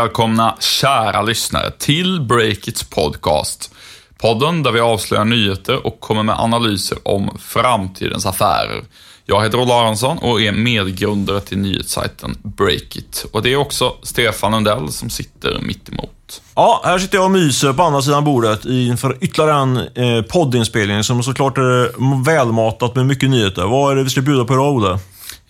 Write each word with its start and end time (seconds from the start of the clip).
Välkomna 0.00 0.56
kära 0.60 1.22
lyssnare 1.22 1.70
till 1.70 2.20
Breakits 2.20 2.82
podcast. 2.82 3.74
Podden 4.18 4.62
där 4.62 4.72
vi 4.72 4.80
avslöjar 4.80 5.24
nyheter 5.24 5.86
och 5.86 6.00
kommer 6.00 6.22
med 6.22 6.40
analyser 6.40 6.98
om 7.02 7.38
framtidens 7.40 8.26
affärer. 8.26 8.84
Jag 9.26 9.42
heter 9.42 9.60
Olle 9.60 9.74
Aronsson 9.74 10.18
och 10.18 10.42
är 10.42 10.52
medgrundare 10.52 11.40
till 11.40 11.58
nyhetssajten 11.58 12.36
Breakit. 12.42 13.26
Och 13.32 13.42
det 13.42 13.52
är 13.52 13.56
också 13.56 13.96
Stefan 14.02 14.52
Lundell 14.52 14.92
som 14.92 15.10
sitter 15.10 15.58
mitt 15.60 15.88
emot. 15.88 16.42
Ja, 16.54 16.80
här 16.84 16.98
sitter 16.98 17.18
jag 17.18 17.24
och 17.24 17.30
myser 17.30 17.72
på 17.72 17.82
andra 17.82 18.02
sidan 18.02 18.24
bordet 18.24 18.64
inför 18.64 19.16
ytterligare 19.20 19.62
en 19.62 19.76
eh, 19.76 20.22
poddinspelning 20.22 21.04
som 21.04 21.22
såklart 21.22 21.58
är 21.58 22.24
välmatat 22.24 22.94
med 22.96 23.06
mycket 23.06 23.30
nyheter. 23.30 23.62
Vad 23.62 23.92
är 23.92 23.96
det 23.96 24.04
vi 24.04 24.10
ska 24.10 24.20
bjuda 24.20 24.44
på 24.44 24.52
idag, 24.52 24.76
Olle? 24.76 24.98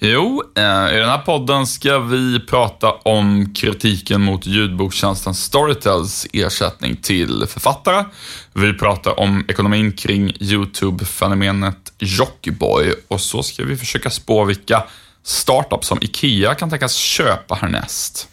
Jo, 0.02 0.42
eh, 0.56 0.94
i 0.94 0.98
den 0.98 1.08
här 1.08 1.18
podden 1.18 1.66
ska 1.66 1.98
vi 1.98 2.40
prata 2.40 2.92
om 2.92 3.54
kritiken 3.54 4.20
mot 4.20 4.46
ljudbokstjänsten 4.46 5.34
Storytels 5.34 6.26
ersättning 6.32 6.96
till 6.96 7.46
författare. 7.48 8.04
Vi 8.52 8.72
pratar 8.72 9.20
om 9.20 9.44
ekonomin 9.48 9.92
kring 9.92 10.32
YouTube-fenomenet 10.40 11.92
Jockiboi 11.98 12.94
och 13.08 13.20
så 13.20 13.42
ska 13.42 13.64
vi 13.64 13.76
försöka 13.76 14.10
spå 14.10 14.44
vilka 14.44 14.82
startups 15.22 15.86
som 15.86 15.98
IKEA 16.00 16.54
kan 16.54 16.70
tänkas 16.70 16.94
köpa 16.94 17.54
härnäst. 17.54 18.28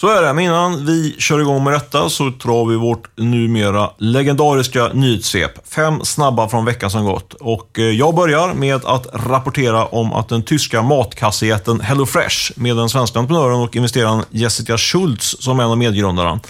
Så 0.00 0.08
är 0.08 0.22
det, 0.22 0.32
men 0.32 0.44
innan 0.44 0.86
vi 0.86 1.16
kör 1.18 1.40
igång 1.40 1.64
med 1.64 1.72
detta 1.72 2.10
så 2.10 2.24
drar 2.24 2.66
vi 2.66 2.76
vårt 2.76 3.08
numera 3.16 3.90
legendariska 3.98 4.88
nyhetssvep. 4.88 5.68
Fem 5.68 6.00
snabba 6.04 6.48
från 6.48 6.64
veckan 6.64 6.90
som 6.90 7.04
gått. 7.04 7.34
Och 7.34 7.78
eh, 7.78 7.84
jag 7.84 8.14
börjar 8.14 8.54
med 8.54 8.84
att 8.84 9.06
rapportera 9.12 9.86
om 9.86 10.12
att 10.12 10.28
den 10.28 10.42
tyska 10.42 10.82
matkassejätten 10.82 11.80
HelloFresh 11.80 12.52
med 12.56 12.76
den 12.76 12.88
svenska 12.88 13.18
entreprenören 13.18 13.60
och 13.60 13.76
investeraren 13.76 14.24
Jessica 14.30 14.78
Schultz 14.78 15.36
som 15.40 15.60
en 15.60 15.70
av 15.70 15.78
medgrundarna. 15.78 16.40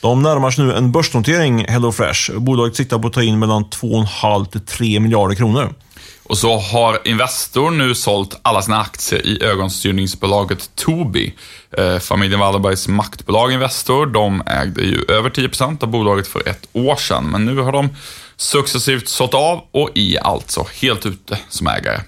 De 0.00 0.22
närmar 0.22 0.50
sig 0.50 0.64
nu 0.64 0.74
en 0.74 0.92
börsnotering, 0.92 1.64
HelloFresh. 1.68 2.38
Bolaget 2.38 2.76
siktar 2.76 2.98
på 2.98 3.08
att 3.08 3.14
ta 3.14 3.22
in 3.22 3.38
mellan 3.38 3.64
2,5 3.64 4.44
till 4.44 4.60
3 4.60 5.00
miljarder 5.00 5.34
kronor. 5.34 5.74
Och 6.28 6.38
så 6.38 6.58
har 6.58 6.98
Investor 7.04 7.70
nu 7.70 7.94
sålt 7.94 8.38
alla 8.42 8.62
sina 8.62 8.80
aktier 8.80 9.26
i 9.26 9.42
ögonstyrningsbolaget 9.42 10.70
Tobii. 10.74 11.34
Eh, 11.78 11.98
familjen 11.98 12.40
Wallenbergs 12.40 12.88
maktbolag 12.88 13.52
Investor, 13.52 14.06
de 14.06 14.42
ägde 14.46 14.82
ju 14.82 15.04
över 15.08 15.30
10% 15.30 15.82
av 15.82 15.88
bolaget 15.88 16.26
för 16.26 16.48
ett 16.48 16.68
år 16.72 16.96
sedan, 16.96 17.24
men 17.30 17.44
nu 17.44 17.56
har 17.56 17.72
de 17.72 17.88
successivt 18.36 19.08
sålt 19.08 19.34
av 19.34 19.64
och 19.70 19.90
är 19.94 20.18
alltså 20.18 20.66
helt 20.80 21.06
ute 21.06 21.38
som 21.48 21.66
ägare. 21.66 22.00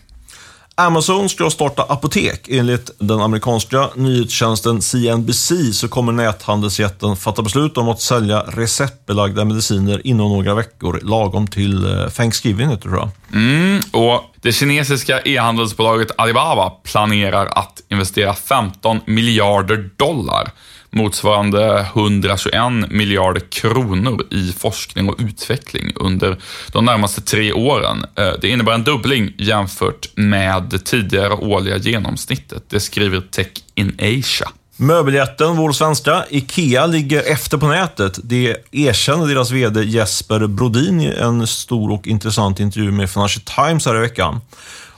Amazon 0.81 1.29
ska 1.29 1.51
starta 1.51 1.83
apotek. 1.83 2.49
Enligt 2.49 2.91
den 2.99 3.21
amerikanska 3.21 3.89
nyhetstjänsten 3.95 4.83
CNBC 4.83 5.53
så 5.73 5.89
kommer 5.89 6.13
näthandelsjätten 6.13 7.17
fatta 7.17 7.43
beslut 7.43 7.79
om 7.79 7.89
att 7.89 8.01
sälja 8.01 8.41
receptbelagda 8.41 9.45
mediciner 9.45 10.07
inom 10.07 10.33
några 10.33 10.55
veckor, 10.55 11.01
lagom 11.03 11.47
till 11.47 11.85
eh, 11.85 12.09
Thanksgiving, 12.09 12.79
tror 12.79 12.97
jag. 12.97 13.09
Mm, 13.33 13.81
och 13.93 14.25
det 14.43 14.53
kinesiska 14.53 15.21
e-handelsbolaget 15.21 16.11
Alibaba 16.17 16.71
planerar 16.71 17.47
att 17.47 17.81
investera 17.89 18.35
15 18.35 19.01
miljarder 19.07 19.91
dollar 19.97 20.51
motsvarande 20.91 21.87
121 21.95 22.91
miljarder 22.91 23.41
kronor 23.41 24.23
i 24.31 24.53
forskning 24.53 25.09
och 25.09 25.17
utveckling 25.19 25.93
under 25.97 26.37
de 26.73 26.85
närmaste 26.85 27.21
tre 27.21 27.53
åren. 27.53 28.05
Eh, 28.15 28.33
det 28.41 28.49
innebär 28.49 28.73
en 28.73 28.85
dubbling 28.85 29.33
jämfört 29.39 30.09
med 30.15 30.63
det 30.63 30.79
tidigare 30.79 31.33
årliga 31.33 31.77
genomsnittet. 31.77 32.65
Det 32.69 32.81
skriver 32.81 33.21
Tech 33.21 33.49
in 33.75 33.97
Asia. 33.99 34.49
Möbeljätten, 34.81 35.57
vår 35.57 35.73
svenska, 35.73 36.25
IKEA 36.31 36.87
ligger 36.87 37.33
efter 37.33 37.59
på 37.59 37.69
nätet. 37.69 38.19
Det 38.23 38.57
erkänner 38.73 39.27
deras 39.27 39.51
VD 39.51 39.83
Jesper 39.83 40.47
Brodin 40.47 41.01
i 41.01 41.07
en 41.07 41.47
stor 41.47 41.93
och 41.93 42.07
intressant 42.07 42.61
intervju 42.61 42.91
med 42.91 43.11
Financial 43.11 43.43
Times 43.43 43.87
här 43.87 43.97
i 43.97 44.01
veckan. 44.01 44.41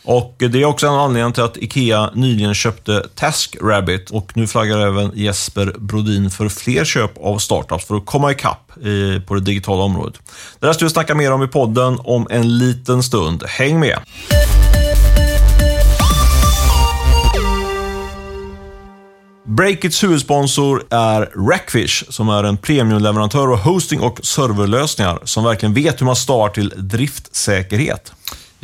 Och 0.02 0.36
Det 0.38 0.62
är 0.62 0.64
också 0.64 0.86
en 0.86 0.94
anledning 0.94 1.32
till 1.32 1.42
att 1.42 1.56
IKEA 1.56 2.10
nyligen 2.14 2.54
köpte 2.54 3.06
TaskRabbit 3.14 4.10
och 4.10 4.36
nu 4.36 4.46
flaggar 4.46 4.78
även 4.78 5.12
Jesper 5.14 5.74
Brodin 5.78 6.30
för 6.30 6.48
fler 6.48 6.84
köp 6.84 7.18
av 7.18 7.38
startups 7.38 7.84
för 7.84 7.96
att 7.96 8.06
komma 8.06 8.32
ikapp 8.32 8.70
eh, 8.76 9.22
på 9.22 9.34
det 9.34 9.40
digitala 9.40 9.82
området. 9.82 10.20
Det 10.60 10.66
där 10.66 10.72
ska 10.72 10.84
vi 10.84 10.90
snacka 10.90 11.14
mer 11.14 11.32
om 11.32 11.42
i 11.42 11.46
podden 11.48 11.98
om 12.04 12.26
en 12.30 12.58
liten 12.58 13.02
stund. 13.02 13.44
Häng 13.46 13.80
med! 13.80 13.98
Breakits 19.56 20.04
huvudsponsor 20.04 20.82
är 20.90 21.48
Rackfish, 21.50 22.04
som 22.08 22.28
är 22.28 22.44
en 22.44 22.56
premiumleverantör 22.56 23.52
av 23.52 23.58
hosting 23.58 24.00
och 24.00 24.20
serverlösningar 24.22 25.18
som 25.24 25.44
verkligen 25.44 25.74
vet 25.74 26.00
hur 26.00 26.06
man 26.06 26.16
startar 26.16 26.54
till 26.54 26.72
driftsäkerhet. 26.76 28.12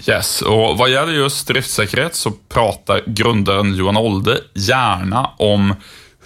Yes, 0.04 0.42
och 0.42 0.78
vad 0.78 0.90
gäller 0.90 1.12
just 1.12 1.48
driftsäkerhet 1.48 2.14
så 2.14 2.30
pratar 2.30 3.02
grundaren 3.06 3.74
Johan 3.74 3.96
Olde 3.96 4.40
gärna 4.54 5.30
om 5.36 5.74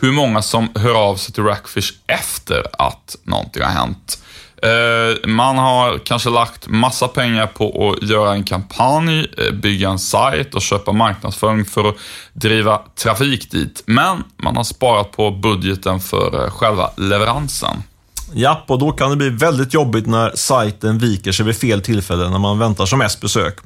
hur 0.00 0.12
många 0.12 0.42
som 0.42 0.68
hör 0.74 0.94
av 0.94 1.16
sig 1.16 1.34
till 1.34 1.44
Rackfish 1.44 1.92
efter 2.06 2.66
att 2.72 3.16
någonting 3.24 3.62
har 3.62 3.70
hänt. 3.70 4.22
Eh, 4.62 5.28
man 5.28 5.58
har 5.58 5.98
kanske 5.98 6.30
lagt 6.30 6.68
massa 6.68 7.08
pengar 7.08 7.46
på 7.46 7.90
att 7.90 8.08
göra 8.08 8.32
en 8.32 8.44
kampanj, 8.44 9.26
eh, 9.38 9.52
bygga 9.52 9.88
en 9.88 9.98
sajt 9.98 10.54
och 10.54 10.62
köpa 10.62 10.92
marknadsföring 10.92 11.64
för 11.64 11.88
att 11.88 11.96
driva 12.32 12.82
trafik 13.02 13.50
dit. 13.50 13.82
Men 13.86 14.24
man 14.36 14.56
har 14.56 14.64
sparat 14.64 15.12
på 15.12 15.30
budgeten 15.30 16.00
för 16.00 16.44
eh, 16.44 16.50
själva 16.50 16.90
leveransen. 16.96 17.82
Japp, 18.32 18.64
och 18.66 18.78
då 18.78 18.92
kan 18.92 19.10
det 19.10 19.16
bli 19.16 19.30
väldigt 19.30 19.74
jobbigt 19.74 20.06
när 20.06 20.36
sajten 20.36 20.98
viker 20.98 21.32
sig 21.32 21.46
vid 21.46 21.56
fel 21.56 21.80
tillfälle 21.80 22.28
när 22.28 22.38
man 22.38 22.58
väntar 22.58 22.86
som 22.86 22.98
mest 22.98 23.20
besök. 23.20 23.58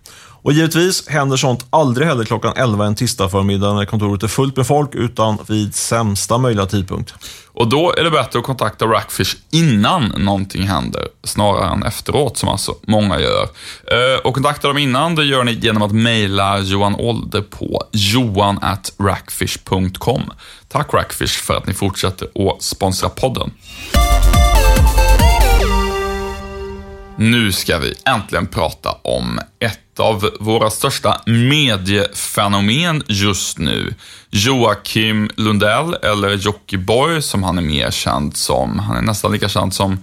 Och 0.45 0.53
givetvis 0.53 1.09
händer 1.09 1.37
sånt 1.37 1.67
aldrig 1.71 2.07
heller 2.07 2.25
klockan 2.25 2.53
11 2.57 2.87
en 2.87 2.95
tisdag 2.95 3.29
förmiddag 3.29 3.75
när 3.75 3.85
kontoret 3.85 4.23
är 4.23 4.29
fullt 4.29 4.57
med 4.57 4.67
folk, 4.67 4.95
utan 4.95 5.39
vid 5.49 5.75
sämsta 5.75 6.39
möjliga 6.39 6.67
tidpunkt. 6.67 7.15
Och 7.53 7.69
då 7.69 7.95
är 7.99 8.05
det 8.05 8.11
bättre 8.11 8.39
att 8.39 8.45
kontakta 8.45 8.85
Rackfish 8.85 9.37
innan 9.51 10.15
någonting 10.19 10.63
händer, 10.63 11.09
snarare 11.25 11.73
än 11.73 11.83
efteråt, 11.83 12.37
som 12.37 12.49
alltså 12.49 12.75
många 12.83 13.21
gör. 13.21 13.43
Eh, 13.43 13.49
och 14.25 14.35
kontakta 14.35 14.69
dem 14.69 14.79
innan, 14.79 15.15
det 15.15 15.25
gör 15.25 15.45
ni 15.45 15.53
genom 15.53 15.83
att 15.83 15.93
mejla 15.93 16.59
Johan 16.59 16.95
Olde 16.95 17.43
på 17.43 17.83
johan.rackfish.com. 17.93 20.23
Tack 20.69 20.95
Rackfish 20.95 21.43
för 21.43 21.55
att 21.55 21.67
ni 21.67 21.75
fortsätter 21.75 22.29
att 22.35 22.63
sponsra 22.63 23.09
podden. 23.09 23.51
Nu 27.17 27.53
ska 27.53 27.79
vi 27.79 27.95
äntligen 28.05 28.47
prata 28.47 28.93
om 29.03 29.41
ett 29.59 30.01
av 30.01 30.31
våra 30.41 30.71
största 30.71 31.21
mediefenomen 31.27 33.03
just 33.09 33.59
nu. 33.59 33.95
Joakim 34.31 35.31
Lundell, 35.37 35.95
eller 36.03 36.37
Jockiboi 36.37 37.23
som 37.23 37.43
han 37.43 37.59
är 37.59 37.63
mer 37.63 37.91
känd 37.91 38.37
som. 38.37 38.79
Han 38.79 38.97
är 38.97 39.03
nästan 39.03 39.33
lika 39.33 39.49
känd 39.49 39.75
som 39.75 39.99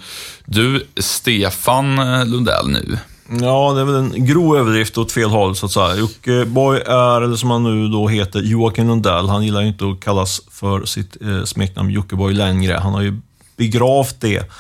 du, 0.46 0.88
Stefan 0.98 1.96
Lundell 2.32 2.68
nu. 2.68 2.98
Ja, 3.42 3.74
det 3.74 3.82
är 3.82 3.86
väl 3.86 3.96
en 3.96 4.26
grov 4.26 4.58
överdrift 4.58 4.98
åt 4.98 5.12
fel 5.12 5.30
håll 5.30 5.56
så 5.56 5.66
att 5.66 5.72
säga. 5.72 5.96
Jockiboi 5.96 6.80
är, 6.80 7.22
eller 7.22 7.36
som 7.36 7.52
han 7.52 7.64
nu 7.64 7.88
då 7.88 8.08
heter, 8.08 8.40
Joakim 8.40 8.88
Lundell. 8.88 9.30
Han 9.30 9.44
gillar 9.44 9.62
ju 9.62 9.68
inte 9.68 9.86
att 9.86 10.00
kallas 10.00 10.42
för 10.52 10.86
sitt 10.86 11.22
eh, 11.22 11.44
smeknamn 11.44 11.90
Jockiboi 11.90 12.34
längre. 12.34 12.80
Han 12.84 12.94
har 12.94 13.02
ju 13.02 13.22
begravt 13.58 14.16
det 14.20 14.52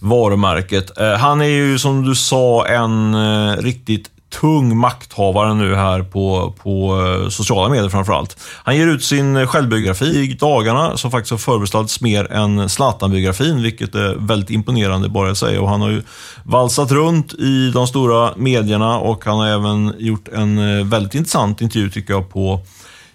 varumärket. 0.00 0.98
Eh, 0.98 1.12
han 1.12 1.40
är 1.40 1.44
ju 1.44 1.78
som 1.78 2.04
du 2.04 2.14
sa 2.14 2.66
en 2.66 3.14
eh, 3.14 3.56
riktigt 3.56 4.10
tung 4.40 4.76
makthavare 4.76 5.54
nu 5.54 5.74
här 5.74 6.02
på, 6.02 6.54
på 6.62 7.02
eh, 7.06 7.28
sociala 7.28 7.68
medier 7.68 7.88
framförallt. 7.88 8.36
Han 8.64 8.76
ger 8.76 8.86
ut 8.86 9.04
sin 9.04 9.46
självbiografi 9.46 10.04
i 10.04 10.34
dagarna 10.34 10.96
som 10.96 11.10
faktiskt 11.10 11.30
har 11.30 11.38
förbeställts 11.38 12.00
mer 12.00 12.32
än 12.32 12.68
Zlatan-biografin, 12.68 13.62
vilket 13.62 13.94
är 13.94 14.14
väldigt 14.18 14.50
imponerande 14.50 15.08
bara 15.08 15.30
att 15.30 15.38
säga. 15.38 15.60
Och 15.60 15.68
han 15.68 15.80
har 15.80 15.90
ju 15.90 16.02
valsat 16.44 16.92
runt 16.92 17.34
i 17.34 17.70
de 17.70 17.86
stora 17.86 18.32
medierna 18.36 18.98
och 18.98 19.24
han 19.24 19.38
har 19.38 19.48
även 19.48 19.94
gjort 19.98 20.28
en 20.28 20.88
väldigt 20.90 21.14
intressant 21.14 21.60
intervju 21.60 21.90
tycker 21.90 22.12
jag 22.12 22.30
på 22.30 22.60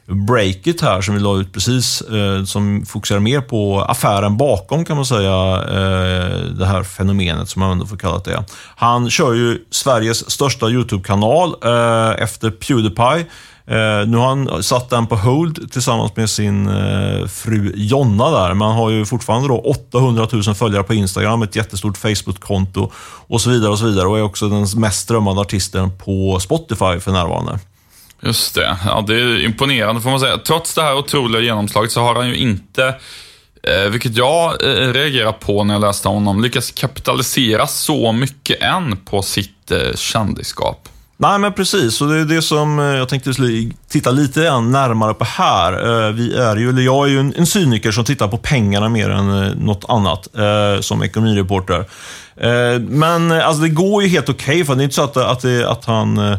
Breakit 0.07 0.81
här 0.81 1.01
som 1.01 1.15
vi 1.15 1.21
la 1.21 1.37
ut 1.37 1.53
precis, 1.53 2.01
eh, 2.01 2.43
som 2.43 2.85
fokuserar 2.85 3.19
mer 3.19 3.41
på 3.41 3.81
affären 3.81 4.37
bakom 4.37 4.85
kan 4.85 4.95
man 4.95 5.05
säga, 5.05 5.63
eh, 5.63 6.39
det 6.39 6.65
här 6.65 6.83
fenomenet 6.83 7.49
som 7.49 7.59
man 7.59 7.71
ändå 7.71 7.85
får 7.85 7.97
kalla 7.97 8.19
det. 8.19 8.43
Han 8.75 9.09
kör 9.09 9.33
ju 9.33 9.65
Sveriges 9.71 10.31
största 10.31 10.69
YouTube-kanal 10.69 11.55
eh, 11.63 12.23
efter 12.23 12.51
Pewdiepie. 12.51 13.25
Eh, 13.67 14.07
nu 14.07 14.17
har 14.17 14.27
han 14.27 14.63
satt 14.63 14.89
den 14.89 15.07
på 15.07 15.15
hold 15.15 15.71
tillsammans 15.71 16.15
med 16.15 16.29
sin 16.29 16.67
eh, 16.67 17.27
fru 17.27 17.71
Jonna 17.75 18.31
där, 18.31 18.53
men 18.53 18.67
han 18.67 18.77
har 18.77 18.89
ju 18.89 19.05
fortfarande 19.05 19.47
då 19.47 19.59
800 19.59 20.27
000 20.31 20.43
följare 20.43 20.83
på 20.83 20.93
Instagram, 20.93 21.41
ett 21.41 21.55
jättestort 21.55 21.97
Facebook-konto 21.97 22.91
och 23.27 23.41
så 23.41 23.49
vidare 23.49 23.71
och 23.71 23.79
så 23.79 23.85
vidare 23.85 24.07
och 24.07 24.17
är 24.17 24.21
också 24.21 24.49
den 24.49 24.67
mest 24.75 24.99
strömmande 24.99 25.41
artisten 25.41 25.97
på 25.97 26.39
Spotify 26.39 26.99
för 26.99 27.11
närvarande. 27.11 27.59
Just 28.21 28.55
det. 28.55 28.77
Ja, 28.85 29.03
det 29.07 29.15
är 29.15 29.45
imponerande 29.45 30.01
får 30.01 30.09
man 30.09 30.19
säga. 30.19 30.37
Trots 30.37 30.73
det 30.73 30.81
här 30.81 30.97
otroliga 30.97 31.41
genomslaget 31.41 31.91
så 31.91 32.01
har 32.01 32.15
han 32.15 32.27
ju 32.27 32.35
inte 32.35 32.95
Eh, 33.67 33.89
vilket 33.89 34.17
jag 34.17 34.63
eh, 34.63 34.93
reagerar 34.93 35.31
på 35.31 35.63
när 35.63 35.73
jag 35.73 35.81
läste 35.81 36.07
honom. 36.07 36.41
lyckats 36.41 36.71
kapitalisera 36.71 37.67
så 37.67 38.11
mycket 38.11 38.61
än 38.61 38.97
på 38.97 39.21
sitt 39.21 39.71
eh, 39.71 39.95
kändisskap. 39.95 40.89
Nej, 41.17 41.39
men 41.39 41.53
precis. 41.53 42.01
Och 42.01 42.07
det 42.07 42.19
är 42.19 42.25
det 42.25 42.41
som 42.41 42.79
eh, 42.79 42.85
jag 42.85 43.09
tänkte 43.09 43.31
titta 43.89 44.11
lite 44.11 44.59
närmare 44.59 45.13
på 45.13 45.25
här. 45.25 45.73
Eh, 46.07 46.13
vi 46.13 46.35
är 46.35 46.55
ju, 46.55 46.69
eller 46.69 46.81
jag 46.81 47.05
är 47.05 47.09
ju 47.09 47.19
en, 47.19 47.45
cyniker 47.45 47.91
som 47.91 48.03
tittar 48.05 48.27
på 48.27 48.37
pengarna 48.37 48.89
mer 48.89 49.09
än 49.09 49.43
eh, 49.43 49.55
något 49.55 49.85
annat 49.87 50.27
som 50.79 51.03
ekonomireporter. 51.03 51.85
Men 52.79 53.31
alltså, 53.31 53.61
det 53.61 53.69
går 53.69 54.03
ju 54.03 54.09
helt 54.09 54.29
okej, 54.29 54.53
okay, 54.53 54.65
för 54.65 54.75
det 54.75 54.81
är 54.81 54.83
inte 54.83 54.95
så 54.95 55.03
att, 55.03 55.17
att, 55.17 55.41
det, 55.41 55.69
att 55.69 55.85
han 55.85 56.37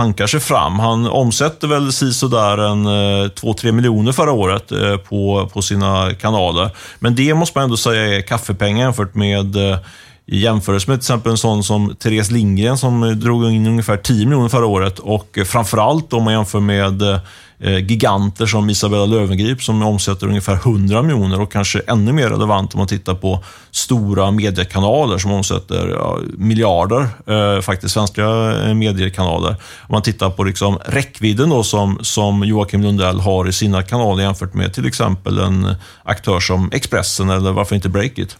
hankar 0.00 0.26
sig 0.26 0.40
fram. 0.40 0.78
Han 0.78 1.06
omsätter 1.06 1.68
väl 1.68 1.92
sådär 1.92 2.58
en 2.58 2.86
eh, 2.86 3.30
2-3 3.30 3.72
miljoner 3.72 4.12
förra 4.12 4.32
året 4.32 4.72
eh, 4.72 4.96
på, 4.96 5.50
på 5.52 5.62
sina 5.62 6.14
kanaler. 6.14 6.70
Men 6.98 7.14
det 7.14 7.34
måste 7.34 7.58
man 7.58 7.64
ändå 7.64 7.76
säga 7.76 8.16
är 8.16 8.22
kaffepengar 8.22 8.84
jämfört 8.84 9.14
med 9.14 9.56
eh, 9.56 9.78
i 10.26 10.38
jämförelse 10.38 10.90
med 10.90 11.00
till 11.00 11.04
exempel 11.04 11.32
en 11.32 11.38
sån 11.38 11.64
som 11.64 11.94
Therese 11.94 12.30
Lindgren 12.30 12.78
som 12.78 13.20
drog 13.20 13.52
in 13.52 13.66
ungefär 13.66 13.96
10 13.96 14.26
miljoner 14.26 14.48
förra 14.48 14.66
året 14.66 14.98
och 14.98 15.38
framförallt 15.46 16.12
om 16.12 16.22
man 16.22 16.32
jämför 16.32 16.60
med 16.60 17.20
Eh, 17.62 17.78
giganter 17.78 18.46
som 18.46 18.70
Isabella 18.70 19.06
Löwengrip 19.06 19.62
som 19.62 19.82
omsätter 19.82 20.26
ungefär 20.26 20.54
100 20.54 21.02
miljoner 21.02 21.40
och 21.40 21.52
kanske 21.52 21.80
ännu 21.86 22.12
mer 22.12 22.30
relevant 22.30 22.74
om 22.74 22.78
man 22.78 22.86
tittar 22.86 23.14
på 23.14 23.44
stora 23.70 24.30
mediekanaler 24.30 25.18
som 25.18 25.32
omsätter 25.32 25.88
ja, 25.88 26.18
miljarder, 26.38 27.08
eh, 27.26 27.60
faktiskt 27.60 27.94
svenska 27.94 28.24
eh, 28.24 28.74
mediekanaler. 28.74 29.50
Om 29.80 29.92
man 29.92 30.02
tittar 30.02 30.30
på 30.30 30.44
liksom 30.44 30.78
räckvidden 30.84 31.50
då 31.50 31.62
som, 31.62 31.98
som 32.02 32.44
Joakim 32.44 32.82
Lundell 32.82 33.20
har 33.20 33.48
i 33.48 33.52
sina 33.52 33.82
kanaler 33.82 34.22
jämfört 34.22 34.54
med 34.54 34.74
till 34.74 34.86
exempel 34.86 35.38
en 35.38 35.74
aktör 36.02 36.40
som 36.40 36.70
Expressen 36.72 37.30
eller 37.30 37.52
varför 37.52 37.74
inte 37.74 37.88
Breakit. 37.88 38.36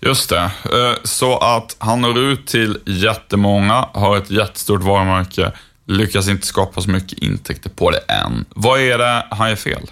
Just 0.00 0.30
det. 0.30 0.42
Eh, 0.64 0.94
så 1.04 1.38
att 1.38 1.76
han 1.78 2.00
når 2.00 2.18
ut 2.18 2.46
till 2.46 2.78
jättemånga, 2.86 3.88
har 3.94 4.16
ett 4.16 4.30
jättestort 4.30 4.82
varumärke, 4.82 5.52
lyckas 5.86 6.28
inte 6.28 6.46
skapa 6.46 6.80
så 6.80 6.90
mycket 6.90 7.18
intäkter 7.18 7.70
på 7.70 7.90
det 7.90 7.98
än. 7.98 8.44
Vad 8.48 8.80
är 8.80 8.98
det 8.98 9.26
han 9.30 9.48
gör 9.48 9.56
fel? 9.56 9.90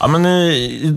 Ja, 0.00 0.06
men, 0.06 0.22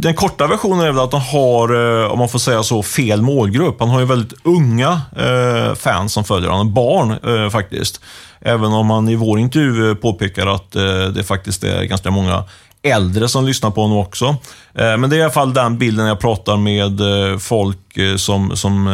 den 0.01 0.13
korta 0.13 0.47
versionen 0.47 0.85
är 0.85 0.91
väl 0.91 1.03
att 1.03 1.13
han 1.13 1.21
har, 1.21 2.01
eh, 2.03 2.11
om 2.11 2.19
man 2.19 2.29
får 2.29 2.39
säga 2.39 2.63
så, 2.63 2.83
fel 2.83 3.21
målgrupp. 3.21 3.79
Han 3.79 3.89
har 3.89 3.99
ju 3.99 4.05
väldigt 4.05 4.39
unga 4.43 5.01
eh, 5.17 5.75
fans 5.75 6.13
som 6.13 6.23
följer 6.23 6.49
honom, 6.49 6.73
barn 6.73 7.11
eh, 7.11 7.49
faktiskt. 7.49 8.01
Även 8.41 8.73
om 8.73 8.89
han 8.89 9.09
i 9.09 9.15
vår 9.15 9.39
intervju 9.39 9.95
påpekar 9.95 10.47
att 10.47 10.75
eh, 10.75 11.05
det 11.05 11.23
faktiskt 11.23 11.63
är 11.63 11.83
ganska 11.83 12.11
många 12.11 12.43
äldre 12.83 13.27
som 13.27 13.45
lyssnar 13.45 13.71
på 13.71 13.81
honom 13.81 13.97
också. 13.97 14.25
Eh, 14.73 14.97
men 14.97 15.09
det 15.09 15.15
är 15.15 15.19
i 15.19 15.23
alla 15.23 15.31
fall 15.31 15.53
den 15.53 15.77
bilden 15.77 16.05
jag 16.05 16.19
pratar 16.19 16.57
med 16.57 17.01
eh, 17.01 17.37
folk 17.37 17.97
eh, 17.97 18.15
som, 18.15 18.57
som 18.57 18.87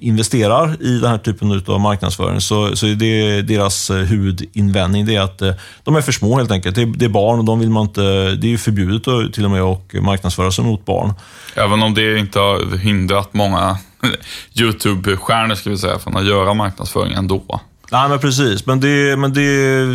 investerar 0.00 0.82
i 0.82 0.98
den 0.98 1.10
här 1.10 1.18
typen 1.18 1.62
av 1.66 1.80
marknadsföring. 1.80 2.40
Så, 2.40 2.76
så 2.76 2.86
det 2.86 3.06
är 3.06 3.42
deras 3.42 3.90
huvudinvändning 3.90 5.06
det 5.06 5.16
är 5.16 5.20
att 5.20 5.42
de 5.82 5.96
är 5.96 6.00
för 6.00 6.12
små 6.12 6.36
helt 6.36 6.50
enkelt. 6.50 6.76
Det 6.76 6.82
är, 6.82 6.86
det 6.86 7.04
är 7.04 7.08
barn 7.08 7.38
och 7.38 7.44
de 7.44 7.60
vill 7.60 7.70
man 7.70 7.82
inte, 7.82 8.34
det 8.34 8.52
är 8.52 8.56
förbjudet 8.56 9.34
till 9.34 9.44
och 9.44 9.50
med 9.50 9.62
att 9.62 9.92
marknadsföra 9.92 10.50
sig 10.50 10.64
mot 10.64 10.84
barn. 10.84 11.14
Även 11.56 11.82
om 11.82 11.94
det 11.94 12.18
inte 12.18 12.38
har 12.38 12.78
hindrat 12.78 13.34
många 13.34 13.78
YouTube-stjärnor 14.60 15.54
ska 15.54 15.70
vi 15.70 15.78
säga, 15.78 15.98
från 15.98 16.16
att 16.16 16.26
göra 16.26 16.54
marknadsföring 16.54 17.12
ändå. 17.12 17.60
Nej, 17.92 18.08
men 18.08 18.18
precis. 18.18 18.66
Men 18.66 18.80
det, 18.80 19.18
men 19.18 19.32
det 19.32 19.86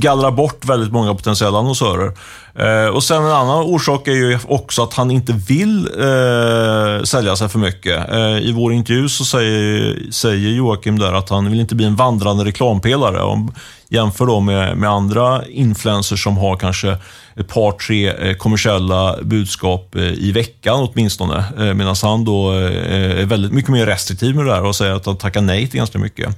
gallrar 0.00 0.30
bort 0.30 0.64
väldigt 0.64 0.92
många 0.92 1.14
potentiella 1.14 1.58
annonsörer. 1.58 2.12
Eh, 2.58 2.86
och 2.86 3.04
sen 3.04 3.24
en 3.24 3.30
annan 3.30 3.62
orsak 3.62 4.08
är 4.08 4.12
ju 4.12 4.38
också 4.48 4.82
att 4.82 4.94
han 4.94 5.10
inte 5.10 5.32
vill 5.32 5.88
eh, 5.98 7.02
sälja 7.04 7.36
sig 7.36 7.48
för 7.48 7.58
mycket. 7.58 8.10
Eh, 8.12 8.38
I 8.38 8.52
vår 8.52 8.72
intervju 8.72 9.08
så 9.08 9.24
säger, 9.24 10.10
säger 10.10 10.50
Joakim 10.50 10.98
där 10.98 11.12
att 11.12 11.28
han 11.28 11.50
vill 11.50 11.60
inte 11.60 11.74
bli 11.74 11.86
en 11.86 11.96
vandrande 11.96 12.44
reklampelare. 12.44 13.22
Om, 13.22 13.54
jämför 13.88 14.26
då 14.26 14.40
med, 14.40 14.76
med 14.76 14.90
andra 14.90 15.46
influencers 15.46 16.22
som 16.22 16.36
har 16.36 16.56
kanske 16.56 16.96
ett 17.36 17.48
par, 17.48 17.72
tre 17.72 18.08
eh, 18.08 18.36
kommersiella 18.36 19.16
budskap 19.22 19.94
eh, 19.94 20.02
i 20.02 20.32
veckan 20.32 20.88
åtminstone. 20.90 21.44
Eh, 21.58 21.74
Medan 21.74 21.96
han 22.02 22.24
då 22.24 22.52
eh, 22.52 23.20
är 23.20 23.24
väldigt 23.24 23.52
mycket 23.52 23.70
mer 23.70 23.86
restriktiv 23.86 24.36
med 24.36 24.44
det 24.46 24.50
där 24.50 24.64
och 24.64 24.76
säger 24.76 24.94
att 24.94 25.06
han 25.06 25.16
tackar 25.16 25.40
nej 25.40 25.68
till 25.68 25.78
ganska 25.78 25.98
mycket. 25.98 26.28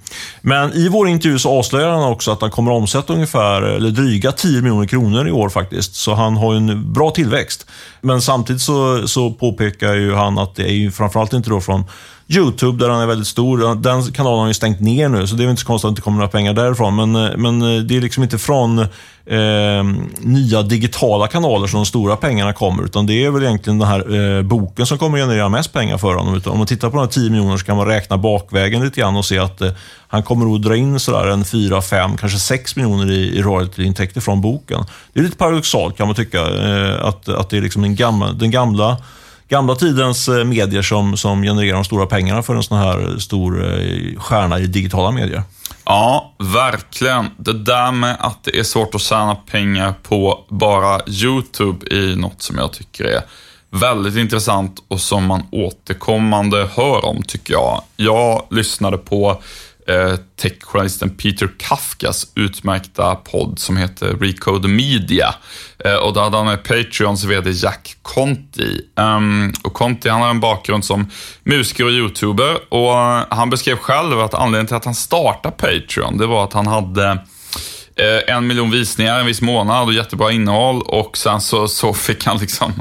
Men 0.40 0.72
i 0.72 0.88
vår 0.88 1.08
intervju 1.08 1.38
så 1.38 1.58
avslöjar 1.58 1.90
han 1.90 2.12
också 2.12 2.30
att 2.30 2.40
han 2.40 2.50
kommer 2.50 2.72
omsätta 2.72 3.12
ungefär, 3.12 3.62
eller 3.62 3.90
dryga 3.90 4.32
10 4.32 4.62
miljoner 4.62 4.86
kronor 4.86 5.28
i 5.28 5.32
år 5.32 5.48
faktiskt. 5.48 5.94
Så 6.08 6.14
han 6.14 6.36
har 6.36 6.54
en 6.54 6.92
bra 6.92 7.10
tillväxt. 7.10 7.66
Men 8.00 8.22
samtidigt 8.22 8.62
så, 8.62 9.08
så 9.08 9.30
påpekar 9.30 9.94
ju 9.94 10.14
han 10.14 10.38
att 10.38 10.54
det 10.54 10.62
är 10.62 10.72
ju 10.72 10.90
framförallt 10.90 11.32
inte 11.32 11.50
då 11.50 11.60
från 11.60 11.84
YouTube, 12.28 12.84
där 12.84 12.90
han 12.90 13.02
är 13.02 13.06
väldigt 13.06 13.26
stor. 13.26 13.74
Den 13.74 14.02
kanalen 14.02 14.40
har 14.40 14.48
ju 14.48 14.54
stängt 14.54 14.80
ner 14.80 15.08
nu, 15.08 15.26
så 15.26 15.36
det 15.36 15.44
är 15.44 15.50
inte 15.50 15.60
så 15.60 15.66
konstigt 15.66 15.86
att 15.86 15.90
det 15.90 15.92
inte 15.92 16.02
kommer 16.02 16.18
några 16.18 16.28
pengar 16.28 16.52
därifrån. 16.52 16.96
Men, 16.96 17.16
eh, 17.16 17.36
men 17.36 17.62
eh, 17.62 17.82
det 17.82 17.96
är 17.96 18.00
liksom 18.00 18.22
inte 18.22 18.38
från 18.38 18.78
eh, 18.78 19.84
nya 20.18 20.62
digitala 20.62 21.26
kanaler 21.26 21.66
som 21.66 21.78
de 21.78 21.86
stora 21.86 22.16
pengarna 22.16 22.52
kommer, 22.52 22.84
utan 22.84 23.06
det 23.06 23.24
är 23.24 23.30
väl 23.30 23.42
egentligen 23.42 23.78
den 23.78 23.88
här 23.88 24.36
eh, 24.36 24.42
boken 24.42 24.86
som 24.86 24.98
kommer 24.98 25.18
generera 25.18 25.48
mest 25.48 25.72
pengar 25.72 25.98
för 25.98 26.14
honom. 26.14 26.34
Utan 26.34 26.52
om 26.52 26.58
man 26.58 26.66
tittar 26.66 26.90
på 26.90 26.96
de 26.96 27.02
här 27.02 27.08
10 27.08 27.30
miljonerna 27.30 27.58
så 27.58 27.64
kan 27.64 27.76
man 27.76 27.86
räkna 27.86 28.18
bakvägen 28.18 28.84
lite 28.84 29.00
grann 29.00 29.16
och 29.16 29.24
se 29.24 29.38
att 29.38 29.60
eh, 29.60 29.70
han 30.08 30.22
kommer 30.22 30.54
att 30.54 30.62
dra 30.62 30.76
in 30.76 31.00
sådär 31.00 31.26
en 31.26 31.44
4, 31.44 31.82
5, 31.82 32.16
kanske 32.16 32.38
6 32.38 32.76
miljoner 32.76 33.10
i, 33.10 33.38
i 33.38 33.42
royaltyintäkter 33.42 34.20
från 34.20 34.40
boken. 34.40 34.84
Det 35.12 35.20
är 35.20 35.24
lite 35.24 35.36
paradoxalt 35.36 35.96
kan 35.96 36.06
man 36.06 36.16
tycka, 36.16 36.40
eh, 36.40 37.04
att, 37.04 37.28
att 37.28 37.50
det 37.50 37.56
är 37.56 37.62
liksom 37.62 37.82
den 37.82 37.96
gamla, 37.96 38.32
den 38.32 38.50
gamla 38.50 38.96
gamla 39.48 39.74
tidens 39.74 40.28
eh, 40.28 40.44
medier 40.44 40.82
som, 40.82 41.16
som 41.16 41.42
genererar 41.42 41.74
de 41.74 41.84
stora 41.84 42.06
pengarna 42.06 42.42
för 42.42 42.54
en 42.54 42.62
sån 42.62 42.78
här 42.78 43.18
stor 43.18 43.64
eh, 43.64 44.20
stjärna 44.20 44.58
i 44.58 44.66
digitala 44.66 45.10
medier. 45.10 45.42
Ja, 45.84 46.34
verkligen. 46.38 47.26
Det 47.36 47.52
där 47.52 47.92
med 47.92 48.16
att 48.20 48.44
det 48.44 48.58
är 48.58 48.62
svårt 48.62 48.94
att 48.94 49.00
tjäna 49.00 49.34
pengar 49.34 49.94
på 50.02 50.44
bara 50.48 51.00
YouTube 51.06 51.86
är 51.90 52.16
något 52.16 52.42
som 52.42 52.58
jag 52.58 52.72
tycker 52.72 53.04
är 53.04 53.22
väldigt 53.70 54.16
intressant 54.16 54.84
och 54.88 55.00
som 55.00 55.24
man 55.24 55.42
återkommande 55.50 56.68
hör 56.74 57.04
om, 57.04 57.22
tycker 57.22 57.52
jag. 57.52 57.82
Jag 57.96 58.46
lyssnade 58.50 58.98
på 58.98 59.42
eh, 59.88 60.16
techjournalisten 60.36 61.10
Peter 61.10 61.50
Kafkas 61.58 62.26
utmärkta 62.34 63.14
podd 63.14 63.58
som 63.58 63.76
heter 63.76 64.06
Recode 64.06 64.68
Media. 64.68 65.34
Eh, 65.84 65.94
och 65.94 66.12
då 66.12 66.20
hade 66.20 66.36
han 66.36 66.46
med 66.46 66.64
Patreons 66.64 67.24
VD 67.24 67.50
Jack 67.50 67.96
Conti. 68.02 68.80
Um, 68.96 69.52
och 69.62 69.74
Conti 69.74 70.08
han 70.08 70.20
har 70.20 70.30
en 70.30 70.40
bakgrund 70.40 70.84
som 70.84 71.10
musiker 71.44 71.84
och 71.84 71.90
YouTuber 71.90 72.74
och 72.74 72.92
eh, 72.92 73.24
han 73.30 73.50
beskrev 73.50 73.76
själv 73.76 74.20
att 74.20 74.34
anledningen 74.34 74.66
till 74.66 74.76
att 74.76 74.84
han 74.84 74.94
startade 74.94 75.54
Patreon, 75.56 76.18
det 76.18 76.26
var 76.26 76.44
att 76.44 76.52
han 76.52 76.66
hade 76.66 77.10
eh, 77.96 78.34
en 78.34 78.46
miljon 78.46 78.70
visningar 78.70 79.20
en 79.20 79.26
viss 79.26 79.40
månad 79.40 79.88
och 79.88 79.94
jättebra 79.94 80.32
innehåll 80.32 80.82
och 80.82 81.16
sen 81.16 81.40
så, 81.40 81.68
så 81.68 81.94
fick 81.94 82.26
han 82.26 82.38
liksom 82.38 82.72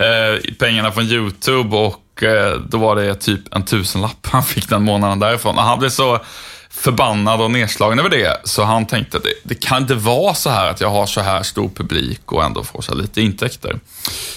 eh, 0.00 0.54
pengarna 0.58 0.92
från 0.92 1.04
YouTube 1.04 1.76
och 1.76 2.02
Eh, 2.22 2.60
då 2.68 2.78
var 2.78 2.96
det 2.96 3.14
typ 3.14 3.54
en 3.54 3.64
tusenlapp 3.64 4.26
han 4.26 4.42
fick 4.42 4.68
den 4.68 4.82
månaden 4.82 5.18
därifrån. 5.18 5.56
Och 5.56 5.62
han 5.62 5.78
blev 5.78 5.88
så 5.88 6.20
förbannad 6.76 7.40
och 7.40 7.50
nedslagen 7.50 7.98
över 7.98 8.10
det, 8.10 8.40
så 8.44 8.62
han 8.62 8.86
tänkte 8.86 9.16
att 9.16 9.22
det, 9.22 9.32
det, 9.42 9.54
kan 9.54 9.82
inte 9.82 9.94
vara 9.94 10.34
så 10.34 10.50
här 10.50 10.70
att 10.70 10.80
jag 10.80 10.90
har 10.90 11.06
så 11.06 11.20
här 11.20 11.42
stor 11.42 11.68
publik 11.68 12.32
och 12.32 12.44
ändå 12.44 12.64
får 12.64 12.82
så 12.82 12.94
lite 12.94 13.22
intäkter. 13.22 13.78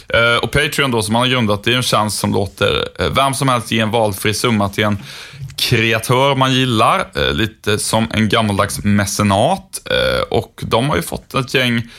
Eh, 0.10 0.44
och 0.44 0.52
Patreon 0.52 0.92
då, 0.92 1.02
som 1.02 1.16
han 1.16 1.22
har 1.22 1.30
grundat, 1.30 1.64
det 1.64 1.72
är 1.72 1.76
en 1.76 1.84
tjänst 1.84 2.20
som 2.20 2.34
låter 2.34 2.88
eh, 3.00 3.10
vem 3.10 3.34
som 3.34 3.50
helst 3.50 3.72
ge 3.72 3.80
en 3.80 3.92
valfri 3.92 4.34
summa 4.34 4.70
till 4.70 4.84
en 4.84 4.98
kreatör 5.58 6.36
man 6.36 6.54
gillar, 6.54 7.08
eh, 7.16 7.34
lite 7.34 7.80
som 7.80 8.08
en 8.14 8.30
gammaldags 8.30 8.84
mecenat. 8.84 9.82
Eh, 9.86 10.22
och 10.22 10.64
de 10.68 10.90
har 10.90 10.96
ju 10.96 11.02
fått 11.02 11.34
ett 11.34 11.54
gäng 11.54 11.90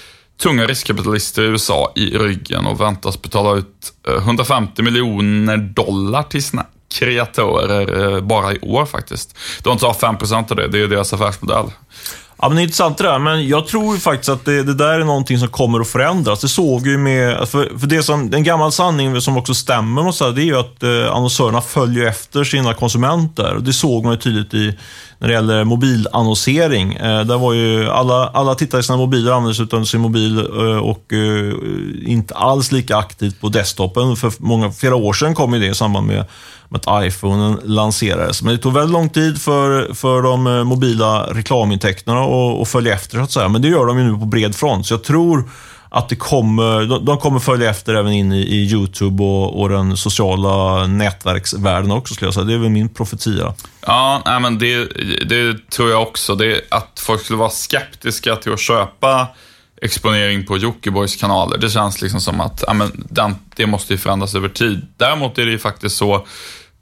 tunga 0.42 0.66
riskkapitalister 0.66 1.42
i 1.42 1.46
USA 1.46 1.92
i 1.96 2.18
ryggen 2.18 2.66
och 2.66 2.80
väntas 2.80 3.22
betala 3.22 3.58
ut 3.58 3.92
eh, 4.08 4.14
150 4.14 4.82
miljoner 4.82 5.56
dollar 5.56 6.22
till 6.22 6.44
sina 6.44 6.66
kreatörer 7.00 8.14
eh, 8.14 8.20
bara 8.20 8.52
i 8.52 8.58
år 8.62 8.86
faktiskt. 8.86 9.36
De 9.62 9.78
tar 9.78 9.92
5% 9.92 10.50
av 10.50 10.56
det, 10.56 10.68
det 10.68 10.82
är 10.82 10.88
deras 10.88 11.12
affärsmodell. 11.12 11.66
Ja, 12.42 12.48
men 12.48 12.56
det 12.56 12.60
är 12.60 12.62
intressant 12.62 12.98
det 12.98 13.04
där, 13.04 13.18
men 13.18 13.48
jag 13.48 13.66
tror 13.66 13.96
faktiskt 13.96 14.28
att 14.28 14.44
det, 14.44 14.62
det, 14.62 14.74
där 14.74 15.00
är 15.00 15.04
någonting 15.04 15.38
som 15.38 15.48
kommer 15.48 15.80
att 15.80 15.88
förändras. 15.88 16.40
Det 16.40 16.48
såg 16.48 16.86
ju 16.86 16.98
med, 16.98 17.48
för, 17.48 17.78
för 17.78 17.86
det 17.86 18.02
som, 18.02 18.34
en 18.34 18.44
gammal 18.44 18.72
sanning 18.72 19.20
som 19.20 19.36
också 19.36 19.54
stämmer, 19.54 20.02
måste 20.02 20.24
säga, 20.24 20.30
det 20.30 20.42
är 20.42 20.44
ju 20.44 20.56
att 20.56 20.82
eh, 20.82 21.16
annonsörerna 21.16 21.60
följer 21.60 22.06
efter 22.06 22.44
sina 22.44 22.74
konsumenter. 22.74 23.56
Det 23.60 23.72
såg 23.72 24.04
man 24.04 24.12
ju 24.12 24.18
tydligt 24.18 24.54
i, 24.54 24.78
när 25.20 25.28
det 25.28 25.34
gäller 25.34 25.64
mobilannonsering. 25.64 26.94
Eh, 26.94 27.20
där 27.24 27.38
var 27.38 27.52
ju 27.52 27.90
alla, 27.90 28.28
alla 28.28 28.54
tittade 28.54 28.80
i 28.80 28.84
sina 28.84 28.98
mobiler, 28.98 29.32
använde 29.32 29.86
sin 29.86 30.00
mobil 30.00 30.38
eh, 30.38 30.78
och 30.78 31.12
eh, 31.12 31.54
inte 32.12 32.34
alls 32.34 32.72
lika 32.72 32.96
aktivt 32.96 33.40
på 33.40 33.48
desktopen. 33.48 34.16
För 34.16 34.32
många, 34.38 34.70
flera 34.70 34.96
år 34.96 35.12
sedan 35.12 35.34
kom 35.34 35.54
ju 35.54 35.60
det 35.60 35.66
i 35.66 35.74
samband 35.74 36.06
med 36.06 36.24
att 36.70 37.06
iPhone 37.06 37.56
lanserades. 37.64 38.42
Men 38.42 38.54
det 38.54 38.58
tog 38.58 38.72
väldigt 38.72 38.92
lång 38.92 39.08
tid 39.08 39.40
för, 39.40 39.94
för 39.94 40.22
de 40.22 40.68
mobila 40.68 41.22
reklamintäkterna 41.22 42.20
att 42.62 42.68
följa 42.68 42.94
efter, 42.94 43.16
så 43.16 43.24
att 43.24 43.30
säga. 43.30 43.48
Men 43.48 43.62
det 43.62 43.68
gör 43.68 43.86
de 43.86 43.98
ju 43.98 44.04
nu 44.04 44.18
på 44.18 44.26
bred 44.26 44.54
front. 44.54 44.86
Så 44.86 44.94
jag 44.94 45.04
tror 45.04 45.44
att 45.92 46.08
det 46.08 46.16
kommer, 46.16 46.86
de, 46.86 47.04
de 47.04 47.18
kommer 47.18 47.38
följa 47.38 47.70
efter 47.70 47.94
även 47.94 48.12
in 48.12 48.32
i, 48.32 48.40
i 48.40 48.72
YouTube 48.72 49.24
och, 49.24 49.60
och 49.60 49.68
den 49.68 49.96
sociala 49.96 50.86
nätverksvärlden 50.86 51.90
också, 51.90 52.14
skulle 52.14 52.26
jag 52.26 52.34
säga. 52.34 52.44
Det 52.44 52.54
är 52.54 52.58
väl 52.58 52.70
min 52.70 52.88
profetia. 52.88 53.54
Ja, 53.86 54.22
nej, 54.26 54.40
men 54.40 54.58
det, 54.58 54.84
det 55.28 55.70
tror 55.70 55.90
jag 55.90 56.02
också. 56.02 56.34
Det, 56.34 56.60
att 56.70 57.00
folk 57.06 57.20
skulle 57.20 57.38
vara 57.38 57.50
skeptiska 57.50 58.36
till 58.36 58.52
att 58.52 58.60
köpa 58.60 59.26
exponering 59.82 60.46
på 60.46 60.56
Jockibois 60.56 61.16
kanaler. 61.16 61.58
Det 61.58 61.70
känns 61.70 62.02
liksom 62.02 62.20
som 62.20 62.40
att 62.40 62.64
ja, 62.66 62.72
men 62.72 63.06
den, 63.10 63.34
det 63.56 63.66
måste 63.66 63.92
ju 63.92 63.98
förändras 63.98 64.34
över 64.34 64.48
tid. 64.48 64.86
Däremot 64.96 65.38
är 65.38 65.44
det 65.44 65.50
ju 65.52 65.58
faktiskt 65.58 65.96
så, 65.96 66.26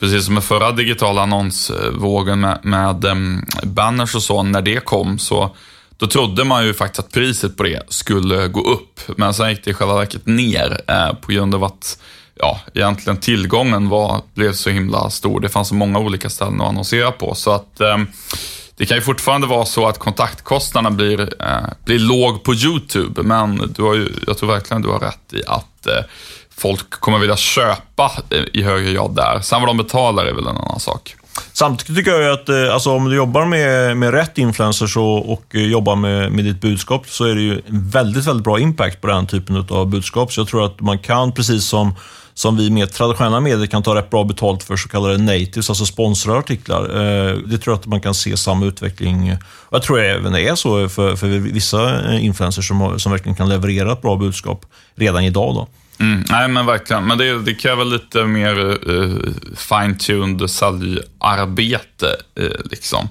precis 0.00 0.24
som 0.24 0.34
med 0.34 0.44
förra 0.44 0.72
digitala 0.72 1.22
annonsvågen 1.22 2.40
med, 2.40 2.58
med 2.62 3.04
um, 3.04 3.46
banners 3.62 4.14
och 4.14 4.22
så, 4.22 4.42
när 4.42 4.62
det 4.62 4.84
kom 4.84 5.18
så 5.18 5.56
då 5.98 6.06
trodde 6.06 6.44
man 6.44 6.66
ju 6.66 6.74
faktiskt 6.74 6.98
att 6.98 7.12
priset 7.12 7.56
på 7.56 7.62
det 7.62 7.82
skulle 7.88 8.48
gå 8.48 8.60
upp, 8.60 9.00
men 9.16 9.34
sen 9.34 9.50
gick 9.50 9.64
det 9.64 9.70
i 9.70 9.74
själva 9.74 9.94
verket 9.94 10.26
ner 10.26 10.80
eh, 10.86 11.14
på 11.14 11.32
grund 11.32 11.54
av 11.54 11.64
att 11.64 11.98
ja, 12.34 12.60
egentligen 12.74 13.16
tillgången 13.20 13.88
var, 13.88 14.22
blev 14.34 14.52
så 14.52 14.70
himla 14.70 15.10
stor. 15.10 15.40
Det 15.40 15.48
fanns 15.48 15.68
så 15.68 15.74
många 15.74 15.98
olika 15.98 16.30
ställen 16.30 16.60
att 16.60 16.68
annonsera 16.68 17.12
på, 17.12 17.34
så 17.34 17.50
att 17.50 17.80
eh, 17.80 17.96
det 18.78 18.86
kan 18.86 18.96
ju 18.96 19.00
fortfarande 19.00 19.46
vara 19.46 19.64
så 19.64 19.86
att 19.86 19.98
kontaktkostnaderna 19.98 20.96
blir, 20.96 21.20
eh, 21.20 21.68
blir 21.84 21.98
låg 21.98 22.42
på 22.42 22.54
YouTube, 22.54 23.22
men 23.22 23.72
du 23.76 23.82
har 23.82 23.94
ju, 23.94 24.08
jag 24.26 24.38
tror 24.38 24.48
verkligen 24.48 24.82
du 24.82 24.88
har 24.88 25.00
rätt 25.00 25.32
i 25.32 25.42
att 25.46 25.86
eh, 25.86 26.04
folk 26.50 26.90
kommer 26.90 27.18
vilja 27.18 27.36
köpa 27.36 28.12
eh, 28.30 28.44
i 28.52 28.62
högre 28.62 28.92
grad 28.92 29.14
där. 29.14 29.40
Sen 29.40 29.60
vad 29.60 29.68
de 29.68 29.76
betalar 29.76 30.26
är 30.26 30.32
väl 30.32 30.46
en 30.46 30.56
annan 30.56 30.80
sak. 30.80 31.16
Samtidigt 31.52 31.96
tycker 31.96 32.20
jag 32.20 32.32
att 32.32 32.48
eh, 32.48 32.74
alltså, 32.74 32.90
om 32.90 33.04
du 33.10 33.16
jobbar 33.16 33.44
med, 33.44 33.96
med 33.96 34.10
rätt 34.10 34.38
influencers 34.38 34.96
och, 34.96 35.32
och 35.32 35.44
eh, 35.54 35.62
jobbar 35.62 35.96
med, 35.96 36.32
med 36.32 36.44
ditt 36.44 36.60
budskap 36.60 37.06
så 37.08 37.24
är 37.24 37.34
det 37.34 37.40
ju 37.40 37.52
en 37.52 37.88
väldigt, 37.88 38.26
väldigt 38.26 38.44
bra 38.44 38.60
impact 38.60 39.00
på 39.00 39.06
den 39.06 39.26
typen 39.26 39.66
av 39.70 39.86
budskap. 39.86 40.32
Så 40.32 40.40
jag 40.40 40.48
tror 40.48 40.64
att 40.64 40.80
man 40.80 40.98
kan, 40.98 41.32
precis 41.32 41.64
som 41.64 41.94
som 42.38 42.56
vi 42.56 42.70
med 42.70 42.92
traditionella 42.92 43.40
medier 43.40 43.66
kan 43.66 43.82
ta 43.82 43.94
rätt 43.94 44.10
bra 44.10 44.24
betalt 44.24 44.62
för 44.62 44.76
så 44.76 44.88
kallade 44.88 45.18
natives, 45.18 45.70
alltså 45.70 45.86
sponsrade 45.86 46.38
artiklar. 46.38 46.82
Eh, 46.82 47.36
det 47.36 47.58
tror 47.58 47.72
jag 47.72 47.80
att 47.80 47.86
man 47.86 48.00
kan 48.00 48.14
se 48.14 48.36
samma 48.36 48.66
utveckling. 48.66 49.36
Jag 49.70 49.82
tror 49.82 50.00
även 50.00 50.32
det 50.32 50.48
är 50.48 50.54
så 50.54 50.88
för, 50.88 51.16
för 51.16 51.26
vissa 51.26 52.12
influencers 52.18 52.68
som, 52.68 53.00
som 53.00 53.12
verkligen 53.12 53.36
kan 53.36 53.48
leverera 53.48 53.92
ett 53.92 54.02
bra 54.02 54.16
budskap 54.16 54.66
redan 54.94 55.24
idag. 55.24 55.54
Då. 55.54 55.68
Mm, 56.00 56.24
nej, 56.28 56.48
men 56.48 56.66
verkligen. 56.66 57.06
Men 57.06 57.18
det, 57.18 57.42
det 57.42 57.54
kräver 57.54 57.84
lite 57.84 58.24
mer 58.24 58.88
uh, 58.90 59.18
fine-tuned 59.56 60.50
säljarbete. 60.50 62.16
Uh, 62.40 62.50
liksom. 62.70 63.08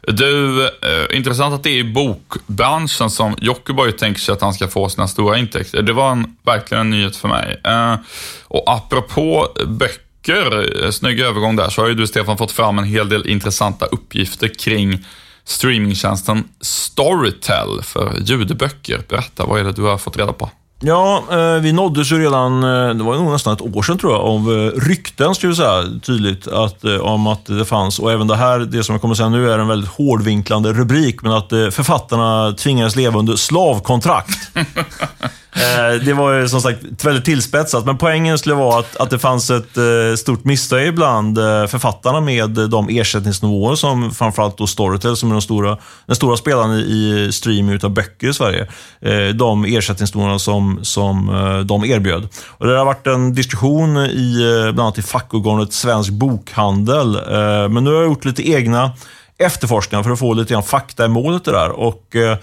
Du, 0.00 0.60
uh, 0.60 1.16
intressant 1.16 1.54
att 1.54 1.62
det 1.62 1.70
är 1.70 1.78
i 1.78 1.84
bokbranschen 1.84 3.10
som 3.10 3.36
Jockiboi 3.40 3.92
tänker 3.92 4.20
sig 4.20 4.32
att 4.32 4.40
han 4.40 4.54
ska 4.54 4.68
få 4.68 4.88
sina 4.88 5.08
stora 5.08 5.38
intäkter. 5.38 5.82
Det 5.82 5.92
var 5.92 6.12
en, 6.12 6.36
verkligen 6.42 6.80
en 6.80 6.90
nyhet 6.90 7.16
för 7.16 7.28
mig. 7.28 7.60
Uh, 7.68 7.96
och 8.44 8.64
apropå 8.66 9.48
böcker, 9.66 10.90
snygg 10.90 11.20
övergång 11.20 11.56
där, 11.56 11.68
så 11.68 11.82
har 11.82 11.88
ju 11.88 11.94
du 11.94 12.06
Stefan 12.06 12.38
fått 12.38 12.52
fram 12.52 12.78
en 12.78 12.84
hel 12.84 13.08
del 13.08 13.26
intressanta 13.26 13.86
uppgifter 13.86 14.50
kring 14.58 15.06
streamingtjänsten 15.44 16.48
Storytel 16.60 17.82
för 17.82 18.14
ljudböcker. 18.20 19.02
Berätta, 19.08 19.46
vad 19.46 19.60
är 19.60 19.64
det 19.64 19.72
du 19.72 19.82
har 19.82 19.98
fått 19.98 20.16
reda 20.16 20.32
på? 20.32 20.50
Ja, 20.80 21.22
eh, 21.30 21.62
vi 21.62 21.72
nåddes 21.72 22.12
ju 22.12 22.18
redan, 22.18 22.62
eh, 22.62 22.94
det 22.94 23.04
var 23.04 23.16
nog 23.16 23.32
nästan 23.32 23.52
ett 23.52 23.76
år 23.76 23.82
sedan 23.82 23.98
tror 23.98 24.12
jag, 24.12 24.22
av 24.22 24.52
eh, 24.52 24.80
rykten 24.80 25.34
skulle 25.34 25.50
vi 25.50 25.56
säga 25.56 25.84
tydligt 26.02 26.48
att, 26.48 26.84
om 26.84 27.26
att 27.26 27.46
det 27.46 27.64
fanns, 27.64 27.98
och 27.98 28.12
även 28.12 28.26
det 28.26 28.36
här, 28.36 28.58
det 28.58 28.84
som 28.84 28.92
jag 28.92 29.02
kommer 29.02 29.14
säga 29.14 29.28
nu 29.28 29.50
är 29.50 29.58
en 29.58 29.68
väldigt 29.68 29.90
hårdvinklande 29.90 30.72
rubrik, 30.72 31.22
men 31.22 31.32
att 31.32 31.48
författarna 31.48 32.52
tvingades 32.52 32.96
leva 32.96 33.18
under 33.18 33.36
slavkontrakt. 33.36 34.50
Eh, 35.56 36.04
det 36.04 36.12
var 36.12 36.32
ju 36.32 36.48
som 36.48 36.60
sagt 36.60 37.04
väldigt 37.04 37.24
tillspetsat, 37.24 37.86
men 37.86 37.98
poängen 37.98 38.38
skulle 38.38 38.54
vara 38.54 38.78
att, 38.78 38.96
att 38.96 39.10
det 39.10 39.18
fanns 39.18 39.50
ett 39.50 39.76
eh, 39.76 40.16
stort 40.16 40.44
missnöje 40.44 40.92
bland 40.92 41.38
eh, 41.38 41.66
författarna 41.66 42.20
med 42.20 42.50
de 42.50 42.88
ersättningsnivåer 42.88 43.74
som 43.74 44.10
framförallt 44.10 44.58
då 44.58 44.66
Storytel, 44.66 45.16
som 45.16 45.28
är 45.30 45.34
den 45.34 45.42
stora, 45.42 45.78
den 46.06 46.16
stora 46.16 46.36
spelaren 46.36 46.70
i, 46.72 47.28
streaming 47.32 47.74
utav 47.74 47.90
böcker 47.90 48.28
i 48.28 48.34
Sverige, 48.34 48.66
de 49.34 49.64
ersättningsnivåerna 49.64 50.38
som, 50.38 50.78
som 50.82 51.26
de 51.66 51.84
erbjöd. 51.84 52.28
Och 52.48 52.66
det 52.66 52.78
har 52.78 52.84
varit 52.84 53.06
en 53.06 53.34
diskussion 53.34 53.96
i 53.96 54.36
bland 54.62 54.80
annat 54.80 54.98
i 54.98 55.02
fackorganet 55.02 55.72
Svensk 55.72 56.10
Bokhandel, 56.10 57.20
men 57.70 57.84
nu 57.84 57.90
har 57.90 57.96
jag 57.96 58.06
gjort 58.06 58.24
lite 58.24 58.50
egna 58.50 58.92
efterforskningar 59.38 60.02
för 60.02 60.10
att 60.10 60.18
få 60.18 60.34
lite 60.34 60.52
grann 60.52 60.62
fakta 60.62 61.04
i 61.04 61.08
målet 61.08 61.44
det 61.44 61.52
där. 61.52 61.70
Och, 61.70 62.16
Eh, 62.16 62.38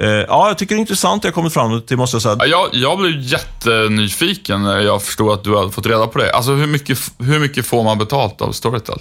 Eh, 0.00 0.08
ja, 0.08 0.48
jag 0.48 0.58
tycker 0.58 0.74
det 0.74 0.78
är 0.78 0.80
intressant 0.80 1.22
det 1.22 1.28
jag 1.28 1.34
kommit 1.34 1.52
fram 1.52 1.82
till, 1.82 1.96
måste 1.96 2.14
jag 2.14 2.22
säga. 2.22 2.36
Jag, 2.46 2.68
jag 2.72 2.98
blev 2.98 3.20
jättenyfiken 3.20 4.62
när 4.62 4.80
jag 4.80 5.02
förstod 5.02 5.32
att 5.32 5.44
du 5.44 5.56
hade 5.56 5.70
fått 5.70 5.86
reda 5.86 6.06
på 6.06 6.18
det. 6.18 6.32
Alltså, 6.32 6.52
hur 6.52 6.66
mycket, 6.66 6.98
hur 7.18 7.38
mycket 7.38 7.66
får 7.66 7.84
man 7.84 7.98
betalt 7.98 8.40
av 8.40 8.52
Storytel? 8.52 8.98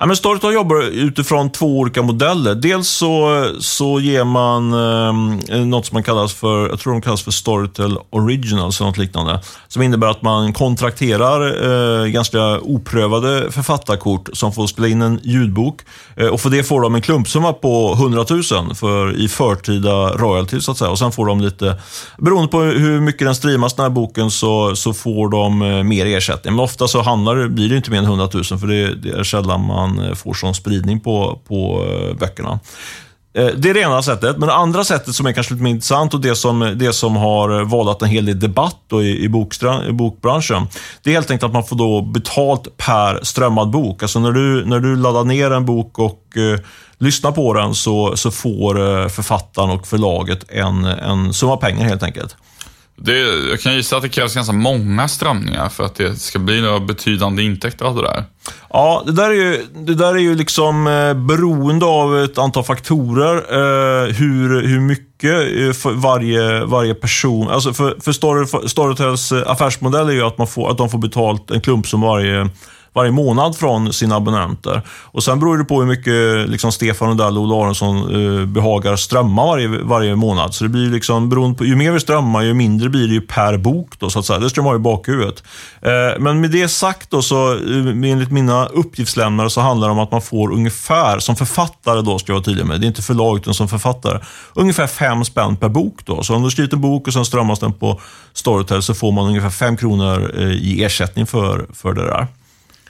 Ja, 0.00 0.06
men 0.06 0.16
Storytel 0.16 0.52
jobbar 0.52 0.82
utifrån 0.82 1.52
två 1.52 1.78
olika 1.78 2.02
modeller. 2.02 2.54
Dels 2.54 2.88
så, 2.88 3.46
så 3.60 4.00
ger 4.00 4.24
man 4.24 4.72
eh, 4.72 5.64
något 5.64 5.86
som 5.86 5.96
man 5.96 6.02
kallas 6.02 6.34
för, 6.34 6.68
jag 6.68 6.78
tror 6.80 6.92
de 6.92 7.02
kallas 7.02 7.22
för 7.22 7.30
Storytel 7.30 7.98
Originals 8.10 8.80
eller 8.80 8.88
något 8.88 8.98
liknande. 8.98 9.40
Som 9.68 9.82
innebär 9.82 10.06
att 10.06 10.22
man 10.22 10.52
kontrakterar 10.52 11.40
eh, 12.02 12.06
ganska 12.06 12.58
oprövade 12.60 13.52
författarkort 13.52 14.28
som 14.32 14.52
får 14.52 14.66
spela 14.66 14.88
in 14.88 15.02
en 15.02 15.20
ljudbok. 15.22 15.80
Eh, 16.16 16.26
och 16.26 16.40
för 16.40 16.50
det 16.50 16.62
får 16.62 16.80
de 16.80 16.94
en 16.94 17.02
klumpsumma 17.02 17.52
på 17.52 17.92
100 17.98 18.24
000 18.30 18.74
för, 18.74 19.16
i 19.16 19.28
förtida 19.28 20.10
royalties 20.16 20.64
så 20.64 20.70
att 20.70 20.78
säga. 20.78 20.90
Och 20.90 20.98
sen 20.98 21.12
får 21.12 21.26
de 21.26 21.40
lite, 21.40 21.76
beroende 22.18 22.48
på 22.48 22.60
hur 22.60 23.00
mycket 23.00 23.26
den 23.26 23.34
streamas 23.34 23.74
den 23.74 23.82
här 23.82 23.90
boken 23.90 24.30
så, 24.30 24.76
så 24.76 24.92
får 24.92 25.28
de 25.28 25.62
eh, 25.62 25.82
mer 25.82 26.06
ersättning. 26.06 26.54
Men 26.54 26.64
ofta 26.64 26.88
så 26.88 27.02
handlar, 27.02 27.48
blir 27.48 27.68
det 27.68 27.76
inte 27.76 27.90
mer 27.90 27.98
än 27.98 28.04
100 28.04 28.28
000 28.34 28.44
för 28.44 28.66
det, 28.66 28.94
det 28.94 29.10
är 29.10 29.22
sällan 29.22 29.59
man 29.66 29.98
eh, 29.98 30.14
får 30.14 30.34
sån 30.34 30.54
spridning 30.54 31.00
på, 31.00 31.40
på 31.48 31.86
eh, 31.88 32.16
böckerna. 32.16 32.60
Eh, 33.34 33.46
det 33.46 33.70
är 33.70 33.74
det 33.74 33.80
ena 33.80 34.02
sättet. 34.02 34.38
Men 34.38 34.48
det 34.48 34.54
andra 34.54 34.84
sättet 34.84 35.14
som 35.14 35.26
är 35.26 35.32
kanske 35.32 35.54
lite 35.54 35.64
mer 35.64 35.70
intressant 35.70 36.14
och 36.14 36.20
det 36.20 36.36
som, 36.36 36.74
det 36.76 36.92
som 36.92 37.16
har 37.16 37.64
vållat 37.64 38.02
en 38.02 38.08
hel 38.08 38.26
del 38.26 38.40
debatt 38.40 38.76
då 38.86 39.02
i, 39.02 39.24
i, 39.24 39.28
bokstra, 39.28 39.86
i 39.86 39.92
bokbranschen. 39.92 40.66
Det 41.02 41.10
är 41.10 41.14
helt 41.14 41.30
enkelt 41.30 41.48
att 41.48 41.52
man 41.52 41.64
får 41.64 41.76
då 41.76 42.02
betalt 42.02 42.76
per 42.76 43.20
strömmad 43.22 43.70
bok. 43.70 44.02
Alltså 44.02 44.20
när 44.20 44.32
du, 44.32 44.66
när 44.66 44.80
du 44.80 44.96
laddar 44.96 45.24
ner 45.24 45.50
en 45.50 45.66
bok 45.66 45.98
och 45.98 46.36
eh, 46.36 46.60
lyssnar 46.98 47.32
på 47.32 47.54
den 47.54 47.74
så, 47.74 48.16
så 48.16 48.30
får 48.30 48.80
eh, 48.80 49.08
författaren 49.08 49.70
och 49.70 49.86
förlaget 49.86 50.44
en, 50.48 50.84
en 50.84 51.34
summa 51.34 51.56
pengar 51.56 51.84
helt 51.84 52.02
enkelt. 52.02 52.36
Det, 53.02 53.18
jag 53.50 53.60
kan 53.60 53.74
gissa 53.74 53.96
att 53.96 54.02
det 54.02 54.08
krävs 54.08 54.34
ganska 54.34 54.52
många 54.52 55.08
strömningar 55.08 55.68
för 55.68 55.84
att 55.84 55.94
det 55.94 56.16
ska 56.16 56.38
bli 56.38 56.60
några 56.60 56.80
betydande 56.80 57.42
intäkter 57.42 57.84
av 57.84 57.96
det 57.96 58.02
där. 58.02 58.24
Ja, 58.70 59.02
det 59.06 59.12
där 59.12 59.30
är 59.30 59.34
ju, 59.34 59.66
det 59.74 59.94
där 59.94 60.14
är 60.14 60.18
ju 60.18 60.34
liksom 60.34 60.86
eh, 60.86 61.14
beroende 61.14 61.86
av 61.86 62.18
ett 62.18 62.38
antal 62.38 62.64
faktorer. 62.64 63.36
Eh, 63.36 64.14
hur, 64.14 64.62
hur 64.66 64.80
mycket 64.80 65.58
eh, 65.60 65.72
för 65.72 65.92
varje, 65.92 66.64
varje 66.64 66.94
person... 66.94 67.48
Alltså 67.48 67.72
för, 67.72 67.96
för 68.00 68.12
Storytels 68.68 69.32
eh, 69.32 69.50
affärsmodell 69.50 70.08
är 70.08 70.12
ju 70.12 70.22
att, 70.22 70.38
man 70.38 70.46
får, 70.46 70.70
att 70.70 70.78
de 70.78 70.90
får 70.90 70.98
betalt 70.98 71.50
en 71.50 71.60
klump 71.60 71.86
som 71.86 72.00
varje 72.00 72.48
varje 72.92 73.10
månad 73.10 73.56
från 73.56 73.92
sina 73.92 74.16
abonnenter. 74.16 74.82
Och 74.88 75.24
Sen 75.24 75.40
beror 75.40 75.58
det 75.58 75.64
på 75.64 75.80
hur 75.80 75.86
mycket 75.86 76.50
liksom, 76.50 76.72
Stefan 76.72 77.10
Odell 77.10 77.38
och 77.38 77.42
Ola 77.42 77.64
Aronsson 77.64 77.96
eh, 77.96 78.46
behagar 78.46 78.96
strömma 78.96 79.46
varje, 79.46 79.68
varje 79.68 80.16
månad. 80.16 80.54
Så 80.54 80.64
det 80.64 80.70
blir 80.70 80.90
liksom, 80.90 81.28
beroende 81.28 81.58
på, 81.58 81.64
ju 81.64 81.76
mer 81.76 81.92
vi 81.92 82.00
strömmar, 82.00 82.42
ju 82.42 82.54
mindre 82.54 82.88
blir 82.88 83.08
det 83.08 83.14
ju 83.14 83.20
per 83.20 83.58
bok. 83.58 83.98
Då, 83.98 84.10
så 84.10 84.18
att 84.18 84.26
säga. 84.26 84.38
Det 84.38 84.50
ska 84.50 84.62
man 84.62 84.70
ha 84.70 84.76
i 84.76 84.78
bakhuvudet. 84.78 85.42
Eh, 85.82 86.18
men 86.18 86.40
med 86.40 86.50
det 86.50 86.68
sagt, 86.68 87.10
då, 87.10 87.22
så, 87.22 87.52
eh, 87.52 88.10
enligt 88.10 88.30
mina 88.30 88.66
uppgiftslämnare, 88.66 89.50
så 89.50 89.60
handlar 89.60 89.88
det 89.88 89.92
om 89.92 89.98
att 89.98 90.12
man 90.12 90.22
får 90.22 90.52
ungefär, 90.52 91.18
som 91.18 91.36
författare 91.36 92.02
då, 92.02 92.18
ska 92.18 92.32
jag 92.32 92.36
vara 92.36 92.44
tydlig 92.44 92.66
med, 92.66 92.80
det 92.80 92.86
är 92.86 92.88
inte 92.88 93.02
förlag 93.02 93.36
utan 93.36 93.54
som 93.54 93.68
författare, 93.68 94.18
ungefär 94.54 94.86
fem 94.86 95.24
spänn 95.24 95.56
per 95.56 95.68
bok. 95.68 96.00
Då. 96.04 96.22
Så 96.22 96.34
om 96.34 96.42
du 96.42 96.50
skrivit 96.50 96.72
en 96.72 96.80
bok 96.80 97.06
och 97.06 97.12
sen 97.12 97.24
strömmas 97.24 97.58
den 97.58 97.72
på 97.72 98.00
Storytel 98.32 98.82
så 98.82 98.94
får 98.94 99.12
man 99.12 99.26
ungefär 99.26 99.50
fem 99.50 99.76
kronor 99.76 100.32
eh, 100.38 100.50
i 100.50 100.84
ersättning 100.84 101.26
för, 101.26 101.66
för 101.74 101.92
det 101.92 102.04
där. 102.04 102.26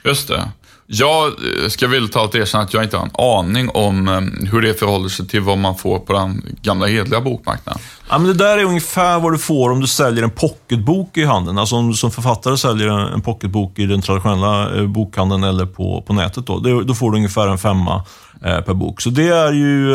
Just 0.03 0.27
det. 0.27 0.49
Jag 0.93 1.27
eh, 1.27 1.69
ska 1.69 1.87
villigt 1.87 2.13
ta 2.13 2.29
erkänna 2.33 2.63
att 2.63 2.73
jag 2.73 2.83
inte 2.83 2.97
har 2.97 3.05
en 3.05 3.11
aning 3.15 3.69
om 3.69 4.07
eh, 4.07 4.49
hur 4.51 4.61
det 4.61 4.79
förhåller 4.79 5.09
sig 5.09 5.27
till 5.27 5.41
vad 5.41 5.57
man 5.57 5.77
får 5.77 5.99
på 5.99 6.13
den 6.13 6.55
gamla 6.61 6.87
hedliga 6.87 7.21
bokmarknaden. 7.21 7.81
Ja, 8.09 8.17
men 8.17 8.27
det 8.27 8.33
där 8.33 8.57
är 8.57 8.63
ungefär 8.63 9.19
vad 9.19 9.33
du 9.33 9.37
får 9.37 9.69
om 9.69 9.81
du 9.81 9.87
säljer 9.87 10.23
en 10.23 10.29
pocketbok 10.29 11.17
i 11.17 11.23
handeln. 11.23 11.57
Alltså 11.57 11.75
om 11.75 11.87
du 11.87 11.93
som 11.93 12.11
författare 12.11 12.57
säljer 12.57 12.87
en 12.87 13.21
pocketbok 13.21 13.79
i 13.79 13.85
den 13.85 14.01
traditionella 14.01 14.75
eh, 14.75 14.87
bokhandeln 14.87 15.43
eller 15.43 15.65
på, 15.65 16.03
på 16.07 16.13
nätet. 16.13 16.45
Då, 16.45 16.81
då 16.81 16.93
får 16.93 17.11
du 17.11 17.17
ungefär 17.17 17.47
en 17.47 17.57
femma 17.57 18.03
per 18.41 18.73
bok. 18.73 19.01
Så 19.01 19.09
det 19.09 19.27
är 19.27 19.51
ju... 19.51 19.91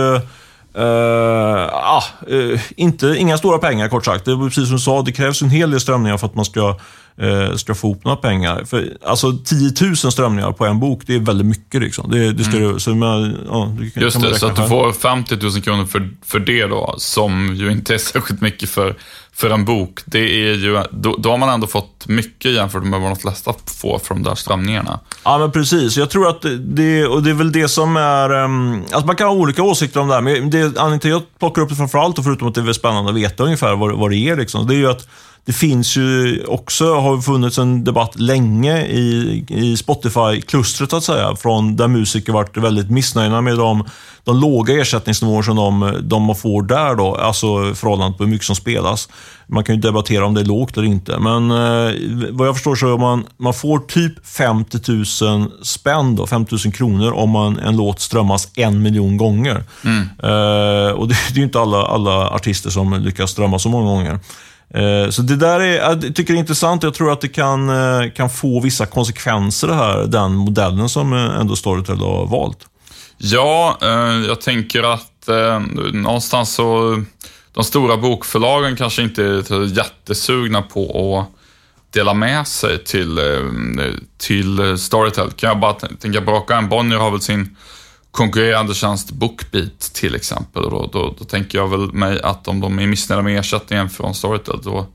Uh, 0.79 1.69
ah, 1.73 2.03
uh, 2.31 2.61
inte, 2.77 3.07
inga 3.19 3.39
stora 3.39 3.59
pengar 3.59 3.89
kort 3.89 4.05
sagt. 4.05 4.25
Det 4.25 4.31
är 4.31 4.37
precis 4.37 4.67
som 4.67 4.77
du 4.77 4.83
sa, 4.83 5.03
det 5.03 5.13
krävs 5.13 5.43
en 5.43 5.51
hel 5.51 5.71
del 5.71 5.81
strömningar 5.81 6.19
för 6.19 6.27
att 6.27 6.35
man 6.35 6.45
ska 6.45 6.77
ska 7.57 7.75
få 7.75 7.89
ihop 7.89 8.05
några 8.05 8.17
pengar. 8.17 8.65
För, 8.65 8.97
alltså 9.05 9.33
10 9.45 9.73
000 9.81 9.97
strömningar 9.97 10.53
på 10.53 10.67
en 10.67 10.81
bok, 10.81 11.03
det 11.07 11.15
är 11.15 11.19
väldigt 11.19 11.47
mycket. 11.47 11.83
Liksom. 11.83 12.11
Det, 12.11 12.33
det 12.33 12.45
ska 12.45 12.57
mm. 12.57 12.81
så 12.81 12.95
man, 12.95 13.37
ja, 13.49 13.77
det 13.95 14.01
Just 14.01 14.23
det, 14.23 14.39
så 14.39 14.47
att 14.47 14.57
du 14.57 14.69
får 14.69 14.93
50 14.93 15.37
000 15.37 15.63
kronor 15.63 15.87
för, 15.87 16.11
för 16.25 16.39
det 16.39 16.67
då, 16.67 16.95
som 16.99 17.55
ju 17.55 17.73
inte 17.73 17.95
är 17.95 17.99
särskilt 17.99 18.41
mycket 18.41 18.69
för, 18.71 18.97
för 19.37 19.51
en 19.51 19.65
bok. 19.65 20.01
Det 20.05 20.19
är 20.19 20.55
ju, 20.55 20.83
då, 20.91 21.17
då 21.19 21.31
har 21.31 21.39
man 21.39 21.49
ändå 21.49 21.67
fått 21.67 22.07
mycket 22.07 22.53
jämfört 22.53 22.85
med 22.85 23.01
vad 23.01 23.11
de 23.11 23.17
flesta 23.17 23.55
får 23.81 23.99
för 23.99 24.15
de 24.15 24.23
där 24.23 24.35
strömningarna. 24.35 25.01
Ja, 25.25 25.39
men 25.39 25.53
precis. 25.53 25.97
Jag 25.97 26.11
tror 26.11 26.29
att 26.29 26.43
det, 26.59 27.07
och 27.07 27.23
det 27.23 27.31
är 27.31 27.35
väl 27.35 27.53
det 27.53 27.69
som 27.69 27.97
är... 27.97 28.33
Um, 28.33 28.83
alltså 28.83 29.07
man 29.07 29.17
kan 29.17 29.27
ha 29.27 29.35
olika 29.35 29.63
åsikter 29.63 30.01
om 30.01 30.09
det 30.09 30.15
här, 30.15 30.21
men 30.21 30.51
det, 30.51 30.63
anledningen 30.63 31.01
till 31.01 31.15
att 31.15 31.23
jag 31.23 31.39
plockar 31.39 31.63
upp 31.63 31.69
det 31.69 31.77
framförallt, 31.77 32.19
och 32.19 32.25
förutom 32.25 32.49
att 32.49 32.55
det 32.55 32.61
är 32.61 32.73
spännande 32.73 33.11
att 33.11 33.17
veta 33.17 33.45
ungefär 33.45 33.77
vad, 33.77 33.99
vad 33.99 34.11
det 34.11 34.17
är, 34.17 34.37
liksom, 34.37 34.67
det 34.67 34.75
är 34.75 34.79
ju 34.79 34.91
att 34.91 35.09
det 35.47 35.53
finns 35.53 35.97
ju 35.97 36.43
också, 36.47 36.95
har 36.95 37.21
funnits 37.21 37.59
en 37.59 37.85
debatt 37.85 38.21
länge 38.21 38.87
i, 38.87 39.45
i 39.49 39.77
Spotify-klustret 39.77 40.93
att 40.93 41.05
säga, 41.05 41.37
från 41.37 41.77
där 41.77 41.89
musiker 41.89 42.33
varit 42.33 42.57
väldigt 42.57 42.91
missnöjda 42.91 43.41
med 43.41 43.59
de, 43.59 43.85
de 44.25 44.41
låga 44.41 44.81
ersättningsnivåer 44.81 45.43
som 45.43 45.57
de, 45.57 45.99
de 46.03 46.35
får 46.35 46.63
där 46.63 46.95
då, 46.95 47.15
alltså 47.15 47.75
förhållande 47.75 48.19
på 48.19 48.25
hur 48.25 48.31
mycket 48.31 48.47
som 48.47 48.57
spelas. 48.57 49.09
Man 49.47 49.65
kan 49.65 49.75
ju 49.75 49.81
debattera 49.81 50.27
om 50.27 50.35
det 50.35 50.41
är 50.41 50.45
lågt 50.45 50.77
eller 50.77 50.87
inte, 50.87 51.19
men 51.19 51.51
eh, 51.51 51.95
vad 52.31 52.49
jag 52.49 52.55
förstår 52.55 52.77
så 52.77 52.99
man, 52.99 53.27
man 53.37 53.55
får 53.55 53.79
typ 53.79 54.27
50 54.27 54.79
000 55.25 55.51
spänn, 55.63 56.17
då, 56.17 56.27
50 56.27 56.57
000 56.65 56.75
kronor, 56.75 57.13
om 57.13 57.31
man, 57.31 57.59
en 57.59 57.77
låt 57.77 58.01
strömmas 58.01 58.49
en 58.55 58.83
miljon 58.83 59.17
gånger. 59.17 59.65
Mm. 59.85 60.03
Eh, 60.23 60.91
och 60.91 61.09
det, 61.09 61.15
det 61.29 61.35
är 61.35 61.39
ju 61.39 61.43
inte 61.43 61.61
alla, 61.61 61.83
alla 61.83 62.31
artister 62.31 62.71
som 62.71 62.95
lyckas 62.95 63.31
strömma 63.31 63.59
så 63.59 63.69
många 63.69 63.87
gånger. 63.87 64.21
Eh, 64.75 65.11
så 65.11 65.23
det 65.23 65.37
där 65.37 65.61
är, 65.61 65.79
jag 65.79 66.01
tycker 66.15 66.33
det 66.33 66.39
är 66.39 66.41
intressant. 66.41 66.83
Jag 66.83 66.95
tror 66.95 67.13
att 67.13 67.21
det 67.21 67.29
kan, 67.29 67.69
eh, 67.69 68.11
kan 68.11 68.31
få 68.31 68.61
vissa 68.61 68.87
konsekvenser 68.87 69.69
det 69.69 69.75
här, 69.75 70.07
den 70.07 70.35
modellen 70.35 70.89
som 70.89 71.13
eh, 71.13 71.41
ändå 71.41 71.57
Storytel 71.57 71.99
har 71.99 72.27
valt. 72.27 72.59
Ja, 73.19 73.79
jag 74.29 74.41
tänker 74.41 74.83
att 74.83 75.29
någonstans 75.93 76.55
så, 76.55 77.03
de 77.57 77.65
stora 77.65 77.97
bokförlagen 77.97 78.77
kanske 78.77 79.03
inte 79.03 79.25
är 79.25 79.79
jättesugna 79.79 80.63
på 80.63 81.19
att 81.19 81.93
dela 81.93 82.15
med 82.15 82.47
sig 82.47 82.85
till, 82.85 83.19
eh, 83.19 83.25
till 84.19 84.79
Storytel. 84.79 85.31
Kan 85.31 85.49
jag 85.49 85.61
bara 85.61 85.73
tänka, 85.73 86.21
på 86.21 86.31
raka 86.31 86.63
Bonnier 86.63 86.99
har 86.99 87.11
väl 87.11 87.21
sin 87.21 87.57
konkurrerande 88.11 88.75
tjänst 88.75 89.11
Bookbeat 89.11 89.81
till 89.81 90.15
exempel. 90.15 90.63
Då, 90.63 90.91
då, 90.93 91.15
då, 91.19 91.25
tänker 91.25 91.59
jag 91.59 91.69
väl 91.69 91.93
mig 91.93 92.21
att 92.23 92.49
om 92.49 92.61
de 92.61 92.79
är 92.79 92.87
missnöjda 92.87 93.23
med 93.23 93.39
ersättningen 93.39 93.91
från 93.91 94.15
Storytel, 94.15 94.61
då 94.63 94.87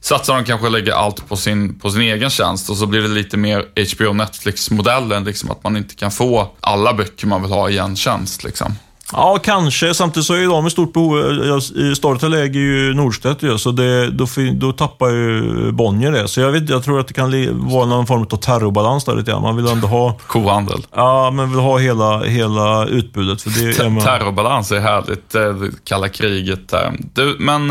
satsar 0.00 0.34
de 0.34 0.44
kanske 0.44 0.66
och 0.66 0.72
lägger 0.72 0.92
allt 0.92 1.28
på 1.28 1.36
sin, 1.36 1.78
på 1.78 1.90
sin 1.90 2.00
egen 2.00 2.30
tjänst 2.30 2.70
och 2.70 2.76
så 2.76 2.86
blir 2.86 3.02
det 3.02 3.08
lite 3.08 3.36
mer 3.36 3.66
HBO 3.94 4.12
Netflix-modellen, 4.12 5.24
liksom 5.24 5.50
att 5.50 5.64
man 5.64 5.76
inte 5.76 5.94
kan 5.94 6.10
få 6.10 6.50
alla 6.60 6.94
böcker 6.94 7.26
man 7.26 7.42
vill 7.42 7.52
ha 7.52 7.70
i 7.70 7.78
en 7.78 7.96
tjänst. 7.96 8.44
Liksom. 8.44 8.74
Ja, 9.12 9.38
kanske. 9.42 9.94
Samtidigt 9.94 10.26
så 10.26 10.34
är 10.34 10.46
de 10.46 10.66
i 10.66 10.70
stort 10.70 10.92
behov. 10.92 11.60
Storytel 11.94 12.34
äger 12.34 12.60
ju 12.60 12.94
Norstedts 12.94 13.42
ju, 13.42 13.58
så 13.58 13.70
det, 13.70 14.10
då, 14.10 14.26
då 14.52 14.72
tappar 14.72 15.08
ju 15.08 15.72
Bonnier 15.72 16.12
det. 16.12 16.28
Så 16.28 16.40
jag, 16.40 16.52
vet, 16.52 16.68
jag 16.68 16.84
tror 16.84 17.00
att 17.00 17.08
det 17.08 17.14
kan 17.14 17.30
vara 17.70 17.86
någon 17.86 18.06
form 18.06 18.22
av 18.30 18.36
terrorbalans 18.36 19.04
där 19.04 19.14
lite 19.14 19.30
grann. 19.30 19.42
Man 19.42 19.56
vill 19.56 19.66
ändå 19.66 19.86
ha... 19.86 20.18
Kohandel. 20.26 20.86
Ja, 20.94 21.30
man 21.30 21.50
vill 21.50 21.60
ha 21.60 21.78
hela, 21.78 22.22
hela 22.22 22.86
utbudet. 22.86 23.42
För 23.42 23.50
det 23.50 23.78
är 23.78 23.88
man... 23.88 24.04
Terrorbalans 24.04 24.72
är 24.72 24.80
härligt. 24.80 25.30
Det 25.30 25.70
kalla 25.84 26.08
kriget 26.08 26.68
där. 26.68 26.96
Du, 27.14 27.36
men 27.38 27.68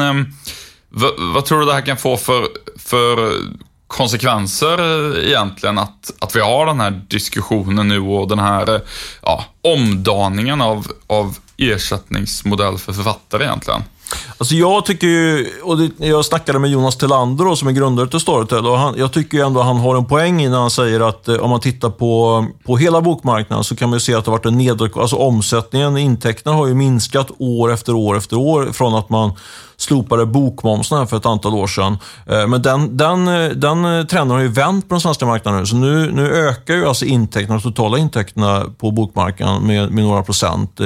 vad, 0.89 1.11
vad 1.33 1.45
tror 1.45 1.59
du 1.59 1.65
det 1.65 1.73
här 1.73 1.81
kan 1.81 1.97
få 1.97 2.17
för, 2.17 2.47
för 2.79 3.33
konsekvenser 3.91 4.79
eh, 4.79 5.27
egentligen 5.27 5.77
att, 5.77 6.11
att 6.19 6.35
vi 6.35 6.39
har 6.39 6.65
den 6.65 6.79
här 6.79 7.01
diskussionen 7.07 7.87
nu 7.87 7.99
och 7.99 8.27
den 8.27 8.39
här 8.39 8.75
eh, 8.75 8.81
ja, 9.21 9.45
omdaningen 9.61 10.61
av, 10.61 10.87
av 11.07 11.37
ersättningsmodell 11.57 12.77
för 12.77 12.93
författare 12.93 13.43
egentligen? 13.43 13.83
Alltså 14.37 14.55
jag 14.55 14.85
tycker 14.85 15.07
ju, 15.07 15.49
och 15.63 15.77
det, 15.77 16.07
jag 16.07 16.25
snackade 16.25 16.59
med 16.59 16.69
Jonas 16.69 16.97
Tillander 16.97 17.55
som 17.55 17.67
är 17.67 17.71
grundare 17.71 18.07
till 18.07 18.19
Storytel 18.19 18.67
och 18.67 18.77
han, 18.77 18.95
jag 18.97 19.13
tycker 19.13 19.37
ju 19.37 19.45
ändå 19.45 19.59
att 19.59 19.65
han 19.65 19.77
har 19.77 19.95
en 19.95 20.05
poäng 20.05 20.41
i 20.41 20.49
när 20.49 20.59
han 20.59 20.71
säger 20.71 20.99
att 20.99 21.27
eh, 21.27 21.35
om 21.35 21.49
man 21.49 21.59
tittar 21.59 21.89
på, 21.89 22.45
på 22.65 22.77
hela 22.77 23.01
bokmarknaden 23.01 23.63
så 23.63 23.75
kan 23.75 23.89
man 23.89 23.95
ju 23.95 23.99
se 23.99 24.13
att 24.13 24.25
det 24.25 24.31
har 24.31 24.37
varit 24.37 24.45
en 24.45 24.57
nedåt, 24.57 24.97
alltså 24.97 25.15
omsättningen, 25.15 25.97
intäkterna 25.97 26.55
har 26.55 26.67
ju 26.67 26.73
minskat 26.73 27.31
år 27.39 27.73
efter 27.73 27.95
år 27.95 28.17
efter 28.17 28.37
år 28.37 28.69
från 28.73 28.95
att 28.95 29.09
man 29.09 29.33
slopade 29.81 30.25
bokmomsen 30.25 30.97
här 30.97 31.05
för 31.05 31.17
ett 31.17 31.25
antal 31.25 31.53
år 31.53 31.67
sedan. 31.67 31.97
Eh, 32.25 32.47
men 32.47 32.61
den, 32.61 32.97
den, 32.97 33.27
eh, 33.27 33.49
den 33.49 33.85
eh, 33.85 34.05
trenden 34.05 34.35
har 34.35 34.43
ju 34.43 34.47
vänt 34.47 34.89
på 34.89 34.95
den 34.95 35.01
svenska 35.01 35.25
marknaden 35.25 35.67
Så 35.67 35.75
nu, 35.75 36.11
nu 36.11 36.47
ökar 36.47 36.73
ju 36.73 36.87
alltså 36.87 37.05
intäkterna, 37.05 37.59
de 37.59 37.63
totala 37.63 37.97
intäkterna 37.97 38.65
på 38.77 38.91
bokmarknaden 38.91 39.67
med, 39.67 39.91
med 39.91 40.03
några 40.03 40.23
procent 40.23 40.79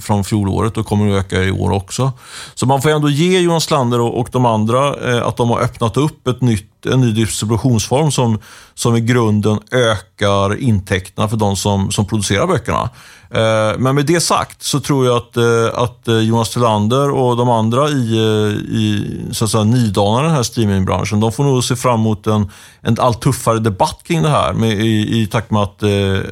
från 0.00 0.24
fjolåret 0.24 0.76
och 0.76 0.86
kommer 0.86 1.18
att 1.18 1.24
öka 1.24 1.42
i 1.42 1.50
år 1.50 1.72
också. 1.72 2.12
Så 2.54 2.66
man 2.66 2.82
får 2.82 2.90
ändå 2.90 3.08
ge 3.08 3.40
Jonas 3.40 3.70
Lander 3.70 4.00
och, 4.00 4.20
och 4.20 4.28
de 4.32 4.46
andra 4.46 4.88
att 5.24 5.36
de 5.36 5.50
har 5.50 5.60
öppnat 5.60 5.96
upp 5.96 6.26
ett 6.26 6.40
nytt 6.40 6.69
en 6.86 7.00
ny 7.00 7.12
distributionsform 7.12 8.10
som, 8.10 8.38
som 8.74 8.96
i 8.96 9.00
grunden 9.00 9.58
ökar 9.72 10.56
intäkterna 10.56 11.28
för 11.28 11.36
de 11.36 11.56
som, 11.56 11.90
som 11.90 12.06
producerar 12.06 12.46
böckerna. 12.46 12.90
Eh, 13.34 13.78
men 13.78 13.94
med 13.94 14.06
det 14.06 14.20
sagt 14.20 14.62
så 14.62 14.80
tror 14.80 15.06
jag 15.06 15.16
att, 15.16 15.36
eh, 15.36 15.82
att 15.82 16.08
eh, 16.08 16.18
Jonas 16.18 16.50
Tillander 16.50 17.10
och 17.10 17.36
de 17.36 17.48
andra 17.48 17.88
i, 17.88 18.16
i 18.68 19.06
så 19.32 19.44
att 19.44 19.50
säga, 19.50 19.64
nydanarna 19.64 20.20
i 20.20 20.26
den 20.26 20.36
här 20.36 20.42
streamingbranschen, 20.42 21.20
de 21.20 21.32
får 21.32 21.44
nog 21.44 21.64
se 21.64 21.76
fram 21.76 22.00
emot 22.00 22.26
en, 22.26 22.50
en 22.80 22.96
allt 23.00 23.20
tuffare 23.20 23.58
debatt 23.58 24.00
kring 24.04 24.22
det 24.22 24.28
här 24.28 24.52
med, 24.52 24.72
i, 24.72 25.20
i 25.20 25.26
takt 25.26 25.50
med 25.50 25.62
att, 25.62 25.82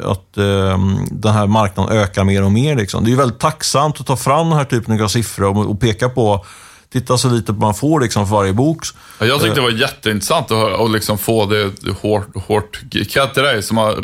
att 0.04 0.36
ehm, 0.36 0.98
den 1.10 1.32
här 1.32 1.46
marknaden 1.46 1.98
ökar 1.98 2.24
mer 2.24 2.42
och 2.44 2.52
mer. 2.52 2.76
Liksom. 2.76 3.04
Det 3.04 3.12
är 3.12 3.16
väldigt 3.16 3.40
tacksamt 3.40 4.00
att 4.00 4.06
ta 4.06 4.16
fram 4.16 4.48
den 4.48 4.58
här 4.58 4.64
typen 4.64 5.02
av 5.02 5.08
siffror 5.08 5.58
och, 5.58 5.70
och 5.70 5.80
peka 5.80 6.08
på 6.08 6.44
titta 6.92 7.18
så 7.18 7.28
lite 7.28 7.52
man 7.52 7.74
får 7.74 8.00
liksom 8.00 8.26
för 8.26 8.34
varje 8.34 8.52
bok. 8.52 8.86
Jag 9.18 9.40
tyckte 9.40 9.54
det 9.54 9.60
var 9.60 9.70
jätteintressant 9.70 10.50
att 10.50 10.58
höra 10.58 10.76
och 10.76 10.90
liksom 10.90 11.18
få 11.18 11.46
det 11.46 11.72
hårt, 12.02 12.36
hårt 12.46 12.80
cred 13.10 13.34
till 13.34 13.42
dig 13.42 13.62
som 13.62 13.76
har 13.76 14.00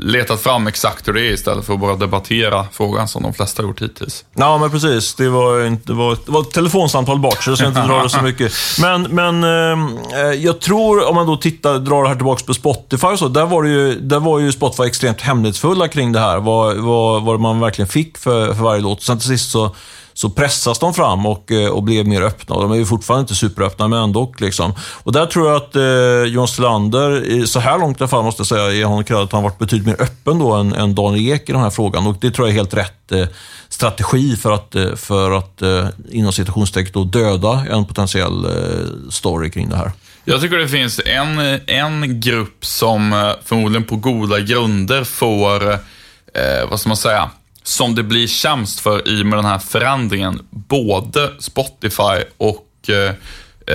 letat 0.00 0.40
fram 0.40 0.66
exakt 0.66 1.08
hur 1.08 1.12
det 1.12 1.20
är 1.20 1.32
istället 1.32 1.66
för 1.66 1.74
att 1.74 1.80
bara 1.80 1.96
debattera 1.96 2.66
frågan 2.72 3.08
som 3.08 3.22
de 3.22 3.34
flesta 3.34 3.62
gjort 3.62 3.82
hittills. 3.82 4.24
Ja, 4.34 4.58
men 4.58 4.70
precis. 4.70 5.14
Det 5.14 5.28
var, 5.28 5.64
inte, 5.66 5.92
det 5.92 5.94
var, 5.94 6.18
det 6.26 6.32
var 6.32 6.40
ett 6.40 6.50
telefonsamtal 6.50 7.18
bort, 7.18 7.42
så 7.42 7.50
jag 7.50 7.58
ska 7.58 7.66
inte 7.66 7.86
dra 7.86 8.02
det 8.02 8.10
så 8.10 8.22
mycket. 8.22 8.52
Men, 8.80 9.02
men 9.02 9.44
eh, 9.44 10.32
jag 10.32 10.60
tror, 10.60 11.08
om 11.08 11.14
man 11.14 11.26
då 11.26 11.36
tittar, 11.36 11.78
drar 11.78 12.02
det 12.02 12.08
här 12.08 12.16
tillbaka 12.16 12.44
på 12.46 12.54
Spotify 12.54 13.06
och 13.06 13.18
så, 13.18 13.28
där 13.28 13.46
var, 13.46 13.62
det 13.62 13.68
ju, 13.68 14.00
där 14.00 14.20
var 14.20 14.38
ju 14.38 14.52
Spotify 14.52 14.82
extremt 14.82 15.20
hemlighetsfulla 15.20 15.88
kring 15.88 16.12
det 16.12 16.20
här. 16.20 16.38
Vad, 16.38 16.76
vad, 16.76 17.22
vad 17.22 17.40
man 17.40 17.60
verkligen 17.60 17.88
fick 17.88 18.18
för, 18.18 18.46
för 18.54 18.62
varje 18.62 18.80
låt. 18.80 19.02
Sen 19.02 19.18
till 19.18 19.28
sist 19.28 19.50
så 19.50 19.74
så 20.18 20.30
pressas 20.30 20.78
de 20.78 20.94
fram 20.94 21.26
och, 21.26 21.52
eh, 21.52 21.68
och 21.68 21.82
blev 21.82 22.06
mer 22.06 22.22
öppna. 22.22 22.54
Och 22.54 22.62
de 22.62 22.72
är 22.72 22.76
ju 22.76 22.86
fortfarande 22.86 23.20
inte 23.20 23.34
superöppna, 23.34 23.88
men 23.88 24.02
ändå. 24.02 24.34
Liksom. 24.38 24.74
Och 25.02 25.12
där 25.12 25.26
tror 25.26 25.48
jag 25.48 25.56
att 25.56 25.76
eh, 25.76 26.32
John 26.32 26.48
Stelander, 26.48 27.46
så 27.46 27.60
här 27.60 27.78
långt 27.78 28.00
i 28.00 28.02
alla 28.02 28.08
fall, 28.08 28.24
måste 28.24 28.40
jag 28.40 28.46
säga, 28.46 28.72
är 28.72 28.84
honom 28.84 29.04
cred 29.04 29.18
att 29.18 29.32
han 29.32 29.42
varit 29.42 29.58
betydligt 29.58 29.86
mer 29.86 30.02
öppen 30.02 30.38
då 30.38 30.52
än, 30.52 30.72
än 30.72 30.94
Daniel 30.94 31.34
Ek 31.34 31.48
i 31.48 31.52
den 31.52 31.60
här 31.60 31.70
frågan. 31.70 32.06
Och 32.06 32.16
det 32.20 32.30
tror 32.30 32.48
jag 32.48 32.52
är 32.52 32.58
helt 32.58 32.74
rätt 32.74 33.12
eh, 33.12 33.26
strategi 33.68 34.36
för 34.36 34.52
att, 34.52 34.74
eh, 34.74 34.94
för 34.94 35.30
att 35.30 35.62
eh, 35.62 35.86
inom 36.10 36.32
citationstecken 36.32 37.10
döda 37.10 37.66
en 37.70 37.84
potentiell 37.84 38.44
eh, 38.44 39.10
story 39.10 39.50
kring 39.50 39.68
det 39.68 39.76
här. 39.76 39.92
Jag 40.24 40.40
tycker 40.40 40.56
det 40.56 40.68
finns 40.68 41.00
en, 41.06 41.60
en 41.66 42.20
grupp 42.20 42.64
som 42.64 43.12
eh, 43.12 43.30
förmodligen 43.44 43.84
på 43.84 43.96
goda 43.96 44.40
grunder 44.40 45.04
får, 45.04 45.72
eh, 45.72 46.68
vad 46.70 46.80
ska 46.80 46.88
man 46.88 46.96
säga, 46.96 47.30
som 47.68 47.94
det 47.94 48.02
blir 48.02 48.26
sämst 48.26 48.80
för 48.80 49.08
i 49.08 49.24
med 49.24 49.38
den 49.38 49.44
här 49.44 49.58
förändringen. 49.58 50.46
Både 50.50 51.30
Spotify 51.38 52.22
och 52.36 52.66
eh, 52.88 53.14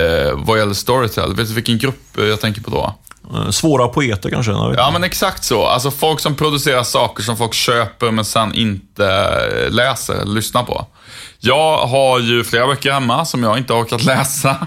eh, 0.02 0.32
vad 0.34 0.58
gäller 0.58 0.74
Storytel. 0.74 1.34
Vet 1.34 1.48
du 1.48 1.54
vilken 1.54 1.78
grupp 1.78 2.02
jag 2.16 2.40
tänker 2.40 2.60
på 2.60 2.70
då? 2.70 2.94
Eh, 3.34 3.50
svåra 3.50 3.88
poeter 3.88 4.30
kanske? 4.30 4.52
Ja, 4.52 4.90
men 4.92 5.04
exakt 5.04 5.44
så. 5.44 5.66
Alltså 5.66 5.90
folk 5.90 6.20
som 6.20 6.34
producerar 6.34 6.82
saker 6.82 7.22
som 7.22 7.36
folk 7.36 7.54
köper 7.54 8.10
men 8.10 8.24
sen 8.24 8.54
inte 8.54 9.06
eh, 9.06 9.72
läser 9.72 10.14
eller 10.14 10.34
lyssnar 10.34 10.62
på. 10.62 10.86
Jag 11.38 11.86
har 11.86 12.18
ju 12.18 12.44
flera 12.44 12.66
böcker 12.66 12.92
hemma 12.92 13.24
som 13.24 13.42
jag 13.42 13.58
inte 13.58 13.72
har 13.72 13.80
orkat 13.80 14.04
läsa, 14.04 14.66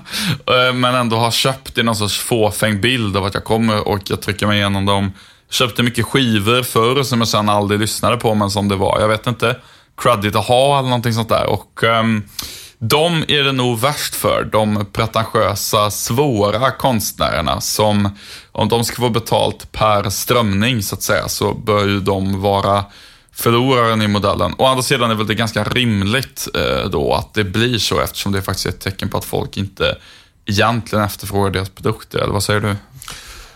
men 0.74 0.96
ändå 0.96 1.18
har 1.18 1.32
köpt 1.32 1.78
i 1.78 1.84
någon 1.84 1.96
sorts 1.96 2.18
fåfäng 2.18 2.82
bild 2.82 3.18
av 3.18 3.26
att 3.26 3.34
jag 3.34 3.44
kommer 3.44 3.88
och 3.88 4.02
jag 4.06 4.22
trycker 4.22 4.48
mig 4.48 4.58
igenom 4.58 4.86
dem 4.86 5.12
Köpte 5.50 5.84
mycket 5.84 6.06
skivor 6.06 6.64
förr 6.64 7.04
som 7.04 7.20
jag 7.20 7.28
sen 7.28 7.50
aldrig 7.50 7.80
lyssnade 7.80 8.18
på, 8.18 8.34
men 8.34 8.50
som 8.50 8.68
det 8.68 8.76
var. 8.76 9.00
Jag 9.00 9.08
vet 9.08 9.28
inte. 9.28 9.56
Credit 9.98 10.36
att 10.36 10.46
ha 10.46 10.80
eller 10.80 10.90
någonting 10.90 11.14
sånt 11.14 11.30
där. 11.30 11.46
Och 11.46 11.84
um, 11.84 12.24
de 12.80 13.26
är 13.28 13.44
det 13.44 13.52
nog 13.52 13.80
värst 13.80 14.16
för. 14.16 14.50
De 14.52 14.86
pretentiösa, 14.94 15.92
svåra 15.92 16.72
konstnärerna 16.72 17.62
som, 17.62 18.10
om 18.52 18.70
de 18.70 18.84
ska 18.84 18.96
få 18.96 19.10
betalt 19.10 19.72
per 19.72 20.10
strömning 20.10 20.84
så 20.84 20.96
att 20.96 21.04
säga, 21.04 21.28
så 21.28 21.54
bör 21.54 21.88
ju 21.88 22.00
de 22.00 22.42
vara 22.42 22.86
förloraren 23.32 24.02
i 24.02 24.08
modellen. 24.08 24.56
Å 24.58 24.66
andra 24.66 24.84
sidan 24.84 25.12
är 25.12 25.16
väl 25.16 25.28
det 25.28 25.36
ganska 25.36 25.64
rimligt 25.64 26.48
eh, 26.56 26.90
då 26.90 27.14
att 27.14 27.34
det 27.34 27.44
blir 27.44 27.78
så 27.78 28.00
eftersom 28.00 28.32
det 28.32 28.42
faktiskt 28.42 28.66
är 28.66 28.70
ett 28.70 28.80
tecken 28.80 29.10
på 29.10 29.18
att 29.18 29.26
folk 29.26 29.58
inte 29.58 29.98
egentligen 30.46 31.06
efterfrågar 31.06 31.52
deras 31.52 31.70
produkter, 31.70 32.20
eller 32.20 32.34
vad 32.34 32.44
säger 32.44 32.62
du? 32.62 32.76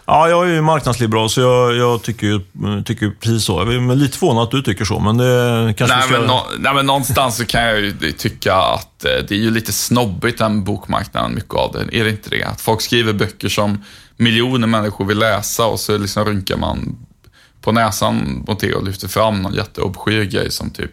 Ja, 0.06 0.30
jag 0.30 0.50
är 0.50 0.54
ju 0.54 0.62
marknadsliberal, 0.62 1.30
så 1.30 1.42
jag, 1.42 1.76
jag 1.76 2.02
tycker, 2.04 2.42
tycker 2.84 3.12
precis 3.20 3.44
så. 3.44 3.60
Jag 3.60 3.74
är 3.74 3.96
lite 3.96 4.18
förvånad 4.18 4.44
att 4.44 4.52
du 4.52 4.62
tycker 4.62 4.86
så, 4.86 5.00
men 5.00 5.18
det 5.18 5.74
kanske 5.78 5.96
Nej, 5.98 6.08
ska... 6.08 6.18
men, 6.20 6.28
nå- 6.28 6.48
nej, 6.60 6.74
men 6.74 6.86
någonstans 6.86 7.38
så 7.38 7.46
kan 7.46 7.64
jag 7.64 7.80
ju 7.80 8.12
tycka 8.12 8.56
att 8.56 9.06
eh, 9.06 9.12
det 9.28 9.32
är 9.32 9.40
ju 9.40 9.52
lite 9.52 9.74
snobbigt 9.74 10.38
den 10.40 10.64
bokmarknaden, 10.64 11.36
mycket 11.36 11.54
av 11.54 11.72
det. 11.72 11.98
Är 12.00 12.04
det 12.04 12.10
inte 12.10 12.30
det? 12.30 12.44
Att 12.44 12.62
folk 12.62 12.82
skriver 12.82 13.14
böcker 13.14 13.50
som 13.50 13.84
miljoner 14.18 14.68
människor 14.68 15.06
vill 15.06 15.20
läsa 15.20 15.66
och 15.66 15.80
så 15.80 15.98
liksom 15.98 16.26
rynkar 16.26 16.58
man 16.58 16.98
på 17.62 17.72
näsan 17.72 18.44
mot 18.48 18.60
det 18.60 18.74
och 18.76 18.84
lyfter 18.84 19.08
fram 19.08 19.42
någon 19.42 19.54
jätteobskyr 19.54 20.24
grej 20.24 20.52
som 20.52 20.70
typ 20.70 20.92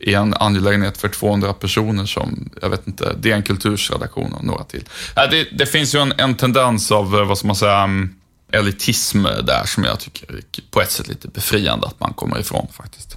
är 0.00 0.16
en 0.16 0.34
angelägenhet 0.34 0.98
för 0.98 1.08
200 1.08 1.52
personer 1.52 2.06
som, 2.06 2.50
jag 2.62 2.70
vet 2.70 2.86
inte, 2.86 3.16
det 3.20 3.30
är 3.30 3.34
en 3.36 3.42
kultursredaktion 3.42 4.32
och 4.32 4.44
några 4.44 4.64
till. 4.64 4.84
Det, 5.14 5.48
det 5.58 5.66
finns 5.66 5.94
ju 5.94 5.98
en, 5.98 6.12
en 6.18 6.34
tendens 6.34 6.92
av, 6.92 7.16
eh, 7.18 7.24
vad 7.24 7.38
ska 7.38 7.46
man 7.46 7.56
säga, 7.56 7.78
mm, 7.78 8.14
elitism 8.52 9.22
där 9.22 9.66
som 9.66 9.84
jag 9.84 10.00
tycker 10.00 10.34
är 10.34 10.42
på 10.70 10.80
ett 10.80 10.90
sätt 10.90 11.08
lite 11.08 11.28
befriande 11.28 11.86
att 11.86 12.00
man 12.00 12.12
kommer 12.12 12.38
ifrån 12.38 12.68
faktiskt. 12.72 13.16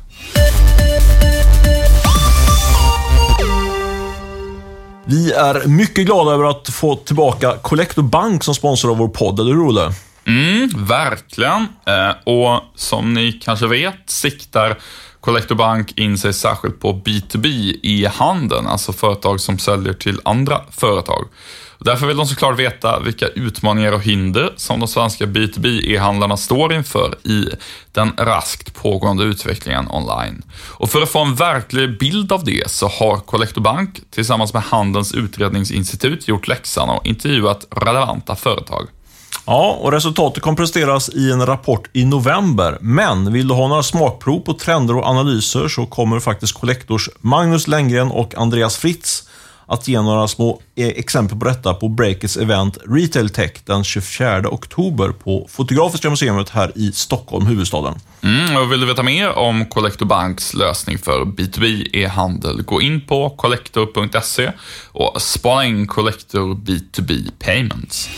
Vi 5.06 5.32
är 5.32 5.68
mycket 5.68 6.06
glada 6.06 6.32
över 6.32 6.44
att 6.44 6.70
få 6.70 6.96
tillbaka 6.96 7.58
Collector 7.62 8.04
Bank 8.04 8.44
som 8.44 8.56
sponsor 8.56 8.92
av 8.92 8.98
vår 8.98 9.08
podd, 9.08 9.40
eller 9.40 9.52
hur 9.52 9.68
Olle? 9.68 9.94
Mm, 10.28 10.70
verkligen. 10.86 11.68
Eh, 11.86 12.12
och 12.24 12.62
som 12.76 13.14
ni 13.14 13.32
kanske 13.32 13.68
vet 13.68 14.10
siktar 14.10 14.78
Collector 15.20 15.56
Bank 15.56 16.00
in 16.00 16.18
sig 16.18 16.34
särskilt 16.34 16.80
på 16.80 16.94
B2B 16.94 17.48
i 17.84 18.06
handeln, 18.06 18.68
alltså 18.68 18.94
företag 18.94 19.40
som 19.40 19.60
säljer 19.60 19.94
till 19.94 20.20
andra 20.24 20.62
företag. 20.72 21.28
Därför 21.86 22.08
vill 22.08 22.18
de 22.18 22.28
såklart 22.28 22.60
veta 22.60 23.00
vilka 23.00 23.28
utmaningar 23.28 23.92
och 23.92 24.02
hinder 24.02 24.54
som 24.56 24.80
de 24.80 24.88
svenska 24.88 25.26
B2B 25.26 25.82
e-handlarna 25.86 26.38
står 26.38 26.74
inför 26.74 27.18
i 27.24 27.50
den 27.92 28.12
raskt 28.18 28.74
pågående 28.74 29.24
utvecklingen 29.24 29.88
online. 29.92 30.42
Och 30.54 30.90
för 30.90 31.02
att 31.02 31.10
få 31.10 31.20
en 31.20 31.36
verklig 31.36 32.00
bild 32.00 32.32
av 32.32 32.44
det 32.44 32.72
så 32.72 32.88
har 32.88 33.18
Collector 33.18 33.62
Bank 33.62 34.02
tillsammans 34.10 34.54
med 34.54 34.64
Handelns 34.64 35.14
utredningsinstitut 35.14 36.28
gjort 36.28 36.48
läxan 36.48 36.90
och 36.90 37.06
intervjuat 37.06 37.68
relevanta 37.72 38.36
företag. 38.36 38.88
Ja, 39.46 39.78
och 39.82 39.92
resultatet 39.92 40.44
kommer 40.44 40.58
presenteras 40.58 41.10
i 41.10 41.32
en 41.32 41.46
rapport 41.46 41.90
i 41.94 42.06
november. 42.06 42.78
Men 42.82 43.34
vill 43.34 43.48
du 43.48 43.54
ha 43.54 43.68
några 43.68 43.84
smakprov 43.84 44.40
på 44.40 44.54
trender 44.54 44.98
och 44.98 45.06
analyser 45.06 45.68
så 45.68 45.86
kommer 45.86 46.20
faktiskt 46.20 46.54
Collectors 46.54 47.10
Magnus 47.20 47.68
Lenngren 47.68 48.12
och 48.12 48.36
Andreas 48.36 48.78
Fritz 48.78 49.21
att 49.72 49.88
ge 49.88 50.02
några 50.02 50.28
små 50.28 50.62
eh, 50.76 50.88
exempel 50.88 51.38
på 51.38 51.46
detta 51.46 51.74
på 51.74 51.90
Breakers 51.90 52.38
event 52.38 52.78
Retail 52.88 53.30
Tech 53.30 53.52
den 53.66 53.84
24 53.84 54.50
oktober 54.50 55.10
på 55.10 55.48
Fotografiska 55.50 56.10
museet 56.10 56.50
här 56.50 56.72
i 56.76 56.92
Stockholm, 56.92 57.46
huvudstaden. 57.46 57.94
Mm, 58.24 58.58
och 58.58 58.72
vill 58.72 58.80
du 58.80 58.86
veta 58.86 59.04
mer 59.04 59.30
om 59.30 59.66
Collector 59.66 60.06
Banks 60.06 60.54
lösning 60.54 60.98
för 60.98 61.26
B2B 61.26 61.88
e-handel, 61.94 62.62
gå 62.62 62.82
in 62.82 63.02
på 63.02 63.30
collector.se 63.30 64.52
och 64.92 65.22
spana 65.22 65.66
in 65.66 65.88
Collector 65.88 66.56
B2B 66.56 67.32
Payments. 67.40 68.10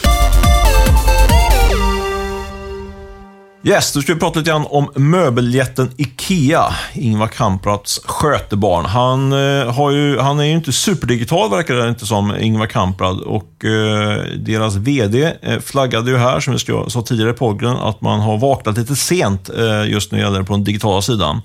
Yes, 3.65 3.93
då 3.93 4.01
ska 4.01 4.13
vi 4.13 4.19
prata 4.19 4.39
lite 4.39 4.51
grann 4.51 4.65
om 4.69 4.89
möbeljätten 4.95 5.91
IKEA. 5.97 6.75
Ingvar 6.93 7.27
Kamprads 7.27 7.99
skötebarn. 8.05 8.85
Han, 8.85 9.33
eh, 9.33 9.73
har 9.73 9.91
ju, 9.91 10.19
han 10.19 10.39
är 10.39 10.43
ju 10.43 10.51
inte 10.51 10.71
superdigital 10.71 11.49
verkar 11.49 11.75
det 11.75 11.89
inte 11.89 12.05
som, 12.05 12.35
Ingvar 12.39 12.65
Kamprad. 12.65 13.19
Och 13.19 13.65
eh, 13.65 14.23
deras 14.37 14.75
VD 14.75 15.33
eh, 15.41 15.59
flaggade 15.59 16.11
ju 16.11 16.17
här, 16.17 16.39
som 16.39 16.53
vi 16.53 16.59
sa 16.89 17.01
tidigare 17.01 17.29
i 17.29 17.33
podden, 17.33 17.77
att 17.77 18.01
man 18.01 18.19
har 18.19 18.37
vaknat 18.37 18.77
lite 18.77 18.95
sent 18.95 19.49
eh, 19.49 19.91
just 19.91 20.11
när 20.11 20.19
det 20.19 20.25
gäller 20.25 20.43
på 20.43 20.53
den 20.53 20.63
digitala 20.63 21.01
sidan. 21.01 21.41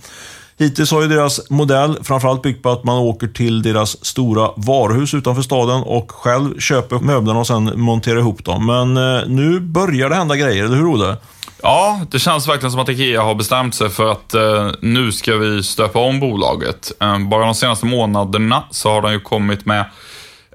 Hittills 0.59 0.91
har 0.91 1.03
ju 1.03 1.09
deras 1.09 1.51
modell 1.51 1.99
framförallt 2.03 2.43
byggt 2.43 2.63
på 2.63 2.71
att 2.71 2.85
man 2.85 2.99
åker 2.99 3.29
till 3.29 3.63
deras 3.63 4.05
stora 4.05 4.51
varuhus 4.57 5.15
utanför 5.15 5.43
staden 5.43 5.83
och 5.83 6.11
själv 6.11 6.59
köper 6.59 6.99
möblerna 6.99 7.41
och 7.41 7.47
sen 7.47 7.81
monterar 7.81 8.19
ihop 8.19 8.45
dem. 8.45 8.67
Men 8.67 8.97
eh, 8.97 9.27
nu 9.27 9.61
börjar 9.61 10.09
det 10.09 10.15
hända 10.15 10.37
grejer, 10.37 10.65
eller 10.65 10.77
hur 10.77 10.87
Olle? 10.87 11.17
Ja, 11.62 12.01
det 12.11 12.18
känns 12.18 12.49
verkligen 12.49 12.71
som 12.71 12.81
att 12.81 12.88
IKEA 12.88 13.23
har 13.23 13.35
bestämt 13.35 13.75
sig 13.75 13.90
för 13.90 14.12
att 14.12 14.35
eh, 14.35 14.71
nu 14.81 15.12
ska 15.12 15.37
vi 15.37 15.62
stöpa 15.62 15.99
om 15.99 16.21
bolaget. 16.21 16.92
Eh, 17.01 17.18
bara 17.18 17.44
de 17.44 17.55
senaste 17.55 17.87
månaderna 17.87 18.64
så 18.71 18.90
har 18.90 19.03
de 19.03 19.12
ju 19.12 19.21
kommit 19.21 19.66
med 19.66 19.85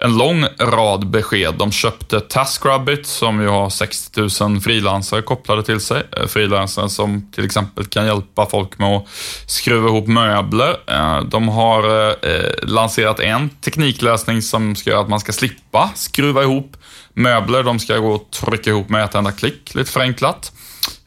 en 0.01 0.17
lång 0.17 0.45
rad 0.59 1.07
besked. 1.07 1.53
De 1.57 1.71
köpte 1.71 2.19
TaskRabbit 2.19 3.07
som 3.07 3.41
ju 3.41 3.47
har 3.47 3.69
60 3.69 4.47
000 4.49 4.61
frilansare 4.61 5.21
kopplade 5.21 5.63
till 5.63 5.79
sig. 5.79 6.03
Eh, 6.17 6.27
Frilansare 6.27 6.89
som 6.89 7.31
till 7.31 7.45
exempel 7.45 7.85
kan 7.85 8.05
hjälpa 8.05 8.45
folk 8.45 8.79
med 8.79 8.89
att 8.89 9.07
skruva 9.47 9.87
ihop 9.87 10.07
möbler. 10.07 10.77
Eh, 10.87 11.21
De 11.21 11.49
har 11.49 12.07
eh, 12.07 12.31
eh 12.31 12.51
lanserat 12.61 13.19
en 13.19 13.49
tekniklösning 13.49 14.41
som 14.41 14.75
ska 14.75 14.89
göra 14.89 15.01
att 15.01 15.09
man 15.09 15.19
ska 15.19 15.31
slippa 15.31 15.91
skruva 15.95 16.43
ihop 16.43 16.77
möbler. 17.13 17.63
De 17.63 17.79
ska 17.79 17.97
gå 17.97 18.11
och 18.11 18.31
trycka 18.31 18.69
ihop 18.69 18.89
med 18.89 19.03
ett 19.03 19.15
enda 19.15 19.31
klick, 19.31 19.75
lite 19.75 19.91
förenklat. 19.91 20.51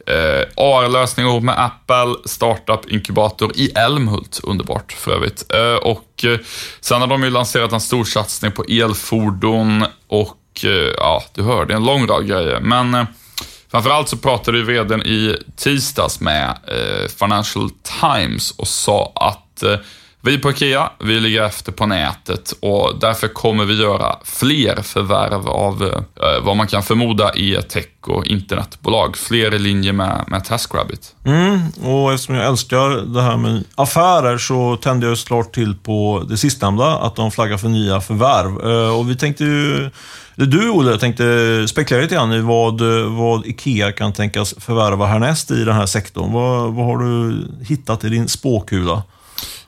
Eh, 0.06 0.44
AR-lösning 0.56 1.26
ihop 1.26 1.42
med 1.42 1.64
Apple, 1.64 2.14
startup-inkubator 2.24 3.52
i 3.54 3.70
Älmhult, 3.70 4.40
underbart 4.42 4.92
för 4.92 5.10
övrigt. 5.10 5.54
Eh, 5.54 5.74
och 5.74 6.24
eh, 6.24 6.38
sen 6.80 7.00
har 7.00 7.08
de 7.08 7.22
ju 7.22 7.30
lanserat 7.30 7.72
en 7.72 7.80
stor 7.80 8.04
satsning 8.04 8.52
på 8.52 8.64
elfordon 8.64 9.84
och 10.08 10.64
eh, 10.64 10.70
ja, 10.96 11.22
du 11.34 11.42
hörde 11.42 11.74
en 11.74 11.84
lång 11.84 12.06
rad 12.06 12.28
grejer. 12.28 12.60
Men 12.60 12.94
eh, 12.94 13.04
framförallt 13.70 14.08
så 14.08 14.16
pratade 14.16 14.58
ju 14.58 14.64
vdn 14.64 15.02
i 15.02 15.36
tisdags 15.56 16.20
med 16.20 16.48
eh, 16.48 17.08
Financial 17.08 17.70
Times 18.00 18.50
och 18.50 18.68
sa 18.68 19.12
att 19.14 19.62
eh, 19.62 19.76
vi 20.26 20.38
på 20.38 20.50
IKEA, 20.50 20.90
vi 20.98 21.20
ligger 21.20 21.42
efter 21.42 21.72
på 21.72 21.86
nätet 21.86 22.52
och 22.62 22.92
därför 23.00 23.28
kommer 23.28 23.64
vi 23.64 23.82
göra 23.82 24.16
fler 24.24 24.82
förvärv 24.82 25.48
av 25.48 25.82
eh, 25.82 26.44
vad 26.44 26.56
man 26.56 26.66
kan 26.66 26.82
förmoda 26.82 27.30
är 27.34 27.60
tech 27.60 27.86
och 28.06 28.26
internetbolag. 28.26 29.16
Fler 29.16 29.54
i 29.54 29.58
linje 29.58 29.92
med, 29.92 30.24
med 30.26 30.44
TaskRabbit. 30.44 31.14
Mm, 31.24 31.60
och 31.82 32.12
eftersom 32.12 32.34
jag 32.34 32.46
älskar 32.46 33.14
det 33.14 33.22
här 33.22 33.36
med 33.36 33.64
affärer 33.74 34.38
så 34.38 34.76
tände 34.76 35.06
jag 35.06 35.18
såklart 35.18 35.54
till 35.54 35.74
på 35.74 36.24
det 36.28 36.36
sistnämnda, 36.36 36.98
att 36.98 37.16
de 37.16 37.30
flaggar 37.30 37.56
för 37.56 37.68
nya 37.68 38.00
förvärv. 38.00 38.70
Eh, 38.70 38.98
Och 38.98 39.10
vi 39.10 39.16
tänkte 39.16 39.44
ju, 39.44 39.90
eller 40.36 40.46
du 40.46 40.70
Olle, 40.70 40.98
tänkte 40.98 41.24
spekulera 41.68 42.02
lite 42.02 42.14
grann 42.14 42.32
i 42.32 42.40
vad, 42.40 42.80
vad 43.16 43.46
IKEA 43.46 43.92
kan 43.92 44.12
tänkas 44.12 44.54
förvärva 44.58 45.06
härnäst 45.06 45.50
i 45.50 45.64
den 45.64 45.74
här 45.74 45.86
sektorn. 45.86 46.32
Vad, 46.32 46.74
vad 46.74 46.86
har 46.86 46.98
du 46.98 47.42
hittat 47.68 48.04
i 48.04 48.08
din 48.08 48.28
spåkula? 48.28 49.02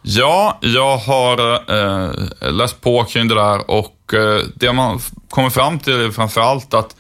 Ja, 0.03 0.59
jag 0.61 0.97
har 0.97 1.53
eh, 1.75 2.53
läst 2.53 2.81
på 2.81 3.05
kring 3.05 3.29
det 3.29 3.35
där 3.35 3.71
och 3.71 4.15
eh, 4.15 4.43
det 4.55 4.73
man 4.73 5.01
kommer 5.31 5.51
fram 5.51 5.79
till 5.79 6.01
är 6.01 6.11
framförallt 6.11 6.75
att 6.75 6.97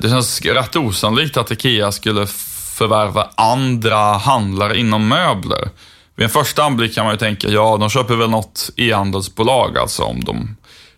det 0.00 0.08
känns 0.08 0.40
rätt 0.40 0.76
osannolikt 0.76 1.36
att 1.36 1.50
IKEA 1.50 1.92
skulle 1.92 2.26
förvärva 2.74 3.28
andra 3.34 3.96
handlare 3.98 4.78
inom 4.78 5.08
möbler. 5.08 5.68
Vid 6.16 6.24
en 6.24 6.30
första 6.30 6.64
anblick 6.64 6.94
kan 6.94 7.04
man 7.04 7.14
ju 7.14 7.18
tänka, 7.18 7.48
ja, 7.48 7.76
de 7.76 7.90
köper 7.90 8.16
väl 8.16 8.30
något 8.30 8.70
e-handelsbolag, 8.76 9.78
alltså 9.78 10.02
om 10.02 10.24
de 10.24 10.56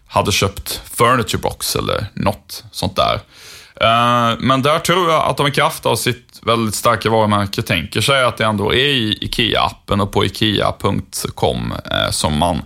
hade 0.09 0.33
köpt 0.33 0.81
Furniture 0.85 1.39
Box 1.39 1.77
eller 1.77 2.07
något 2.15 2.65
sånt 2.71 2.97
där. 2.97 3.21
Eh, 3.81 4.39
men 4.39 4.63
där 4.63 4.79
tror 4.79 5.11
jag 5.11 5.25
att 5.25 5.37
de 5.37 5.47
i 5.47 5.51
kraft 5.51 5.87
av 5.87 5.97
sitt 5.97 6.41
väldigt 6.43 6.75
starka 6.75 7.11
varumärke 7.11 7.63
tänker 7.63 8.01
sig 8.01 8.25
att 8.25 8.37
det 8.37 8.45
ändå 8.45 8.75
är 8.75 8.89
i 8.89 9.19
IKEA-appen 9.21 10.03
och 10.03 10.13
på 10.13 10.25
IKEA.com 10.25 11.73
eh, 11.91 12.11
som 12.11 12.39
man 12.39 12.63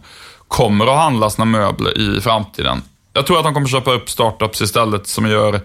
kommer 0.48 0.86
att 0.86 0.98
handla 0.98 1.30
sina 1.30 1.44
möbler 1.44 1.98
i 1.98 2.20
framtiden. 2.20 2.82
Jag 3.12 3.26
tror 3.26 3.38
att 3.38 3.44
de 3.44 3.54
kommer 3.54 3.68
köpa 3.68 3.92
upp 3.92 4.10
startups 4.10 4.60
istället 4.60 5.06
som 5.06 5.28
gör 5.28 5.60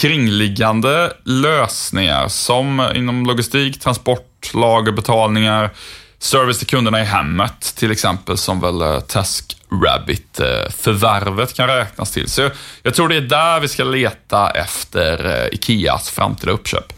kringliggande 0.00 1.12
lösningar 1.24 2.28
som 2.28 2.92
inom 2.94 3.26
logistik, 3.26 3.80
transport, 3.80 4.54
lagerbetalningar, 4.54 5.70
service 6.18 6.58
till 6.58 6.66
kunderna 6.66 7.00
i 7.00 7.04
hemmet 7.04 7.74
till 7.76 7.90
exempel 7.90 8.36
som 8.38 8.60
väl 8.60 8.82
eh, 8.82 9.00
TaskRabbit-förvärvet 9.00 11.54
kan 11.54 11.66
räknas 11.68 12.10
till. 12.10 12.30
Så 12.30 12.40
jag, 12.42 12.52
jag 12.82 12.94
tror 12.94 13.08
det 13.08 13.16
är 13.16 13.20
där 13.20 13.60
vi 13.60 13.68
ska 13.68 13.84
leta 13.84 14.50
efter 14.50 15.40
eh, 15.42 15.46
Ikeas 15.52 16.10
framtida 16.10 16.52
uppköp. 16.52 16.92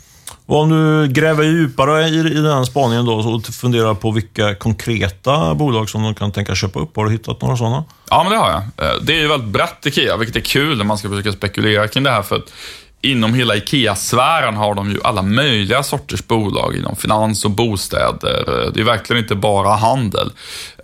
Och 0.47 0.61
om 0.61 0.69
du 0.71 1.09
gräver 1.13 1.45
djupare 1.45 2.09
i, 2.09 2.19
i 2.19 2.41
den 2.43 2.67
spaningen 2.67 3.07
då 3.07 3.15
och 3.15 3.47
funderar 3.47 3.95
på 3.95 4.11
vilka 4.11 4.55
konkreta 4.55 5.55
bolag 5.55 5.91
som 5.91 6.03
de 6.03 6.15
kan 6.15 6.33
tänka 6.33 6.55
köpa 6.55 6.81
upp, 6.81 6.97
har 6.97 7.05
du 7.05 7.11
hittat 7.13 7.43
några 7.43 7.57
sådana? 7.57 7.85
Ja, 8.11 8.23
men 8.23 8.33
det 8.33 8.39
har 8.39 8.51
jag. 8.51 8.63
Eh, 8.89 8.95
Det 9.03 9.13
är 9.13 9.21
ju 9.21 9.29
väldigt 9.29 9.49
brett 9.51 9.87
IKEA, 9.87 10.17
vilket 10.17 10.37
är 10.37 10.41
kul 10.41 10.79
när 10.79 10.85
man 10.85 10.99
ska 10.99 11.09
försöka 11.09 11.33
spekulera 11.33 11.89
kring 11.89 12.05
det 12.05 12.11
här. 12.11 12.23
För 12.23 12.37
att 12.37 12.53
inom 13.03 13.35
hela 13.35 13.57
IKEA-sfären 13.57 14.57
har 14.57 14.75
de 14.75 14.91
ju 14.91 14.99
alla 15.05 15.23
möjliga 15.23 15.83
sorters 15.83 16.27
bolag 16.27 16.77
inom 16.77 16.97
finans 16.97 17.45
och 17.45 17.51
bostäder. 17.51 18.45
Eh, 18.67 18.73
Det 18.73 18.81
är 18.81 18.85
verkligen 18.85 19.23
inte 19.23 19.35
bara 19.35 19.77
handel. 19.77 20.33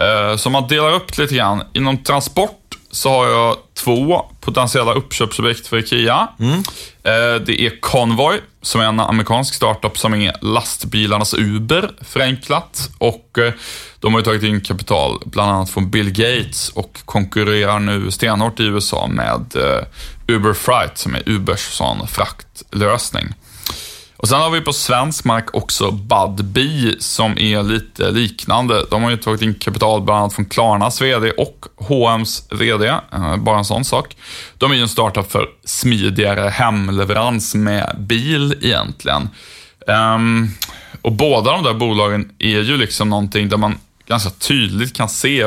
Eh, 0.00 0.36
Så 0.36 0.48
om 0.48 0.52
man 0.52 0.68
delar 0.68 0.92
upp 0.92 1.18
lite 1.18 1.34
grann. 1.34 1.62
Inom 1.72 1.96
transport 2.04 2.60
så 2.90 3.08
har 3.10 3.26
jag 3.26 3.56
två 3.74 4.22
potentiella 4.40 4.92
uppköpsobjekt 4.92 5.66
för 5.66 5.76
IKEA. 5.78 6.28
Mm. 6.40 6.58
Eh, 7.02 7.40
Det 7.46 7.60
är 7.66 7.80
Convoy, 7.80 8.40
som 8.62 8.80
är 8.80 8.84
en 8.84 9.00
amerikansk 9.00 9.54
startup 9.54 9.98
som 9.98 10.14
är 10.14 10.32
lastbilarnas 10.40 11.34
Uber, 11.34 11.90
förenklat. 12.00 12.90
Och 12.98 13.38
de 14.00 14.12
har 14.14 14.20
ju 14.20 14.24
tagit 14.24 14.42
in 14.42 14.60
kapital, 14.60 15.18
bland 15.24 15.50
annat 15.50 15.70
från 15.70 15.90
Bill 15.90 16.10
Gates 16.10 16.68
och 16.68 16.98
konkurrerar 17.04 17.78
nu 17.78 18.10
stenhårt 18.10 18.60
i 18.60 18.62
USA 18.64 19.06
med 19.06 19.40
Uber 20.26 20.52
Freight, 20.52 20.98
som 20.98 21.14
är 21.14 21.28
Ubers 21.28 21.60
sån 21.60 22.08
fraktlösning. 22.08 23.34
Och 24.16 24.28
sen 24.28 24.40
har 24.40 24.50
vi 24.50 24.60
på 24.60 24.72
svensk 24.72 25.24
mark 25.24 25.54
också 25.54 25.90
Budbee 25.90 26.96
som 26.98 27.38
är 27.38 27.62
lite 27.62 28.10
liknande. 28.10 28.86
De 28.90 29.02
har 29.02 29.10
ju 29.10 29.16
tagit 29.16 29.42
in 29.42 29.54
kapital 29.54 30.02
bland 30.02 30.20
annat 30.20 30.32
från 30.32 30.44
Klarnas 30.44 31.00
VD 31.00 31.30
och 31.30 31.66
H&M's 31.76 32.54
VD. 32.54 32.86
Eh, 33.12 33.36
bara 33.36 33.58
en 33.58 33.64
sån 33.64 33.84
sak. 33.84 34.16
De 34.58 34.70
är 34.70 34.74
ju 34.74 34.82
en 34.82 34.88
startup 34.88 35.32
för 35.32 35.48
smidigare 35.64 36.48
hemleverans 36.48 37.54
med 37.54 37.96
bil 37.98 38.54
egentligen. 38.62 39.28
Um, 39.86 40.50
och 41.02 41.12
båda 41.12 41.50
de 41.50 41.62
där 41.62 41.74
bolagen 41.74 42.32
är 42.38 42.60
ju 42.60 42.76
liksom 42.76 43.08
någonting 43.10 43.48
där 43.48 43.56
man 43.56 43.78
ganska 44.06 44.30
tydligt 44.30 44.96
kan 44.96 45.08
se 45.08 45.46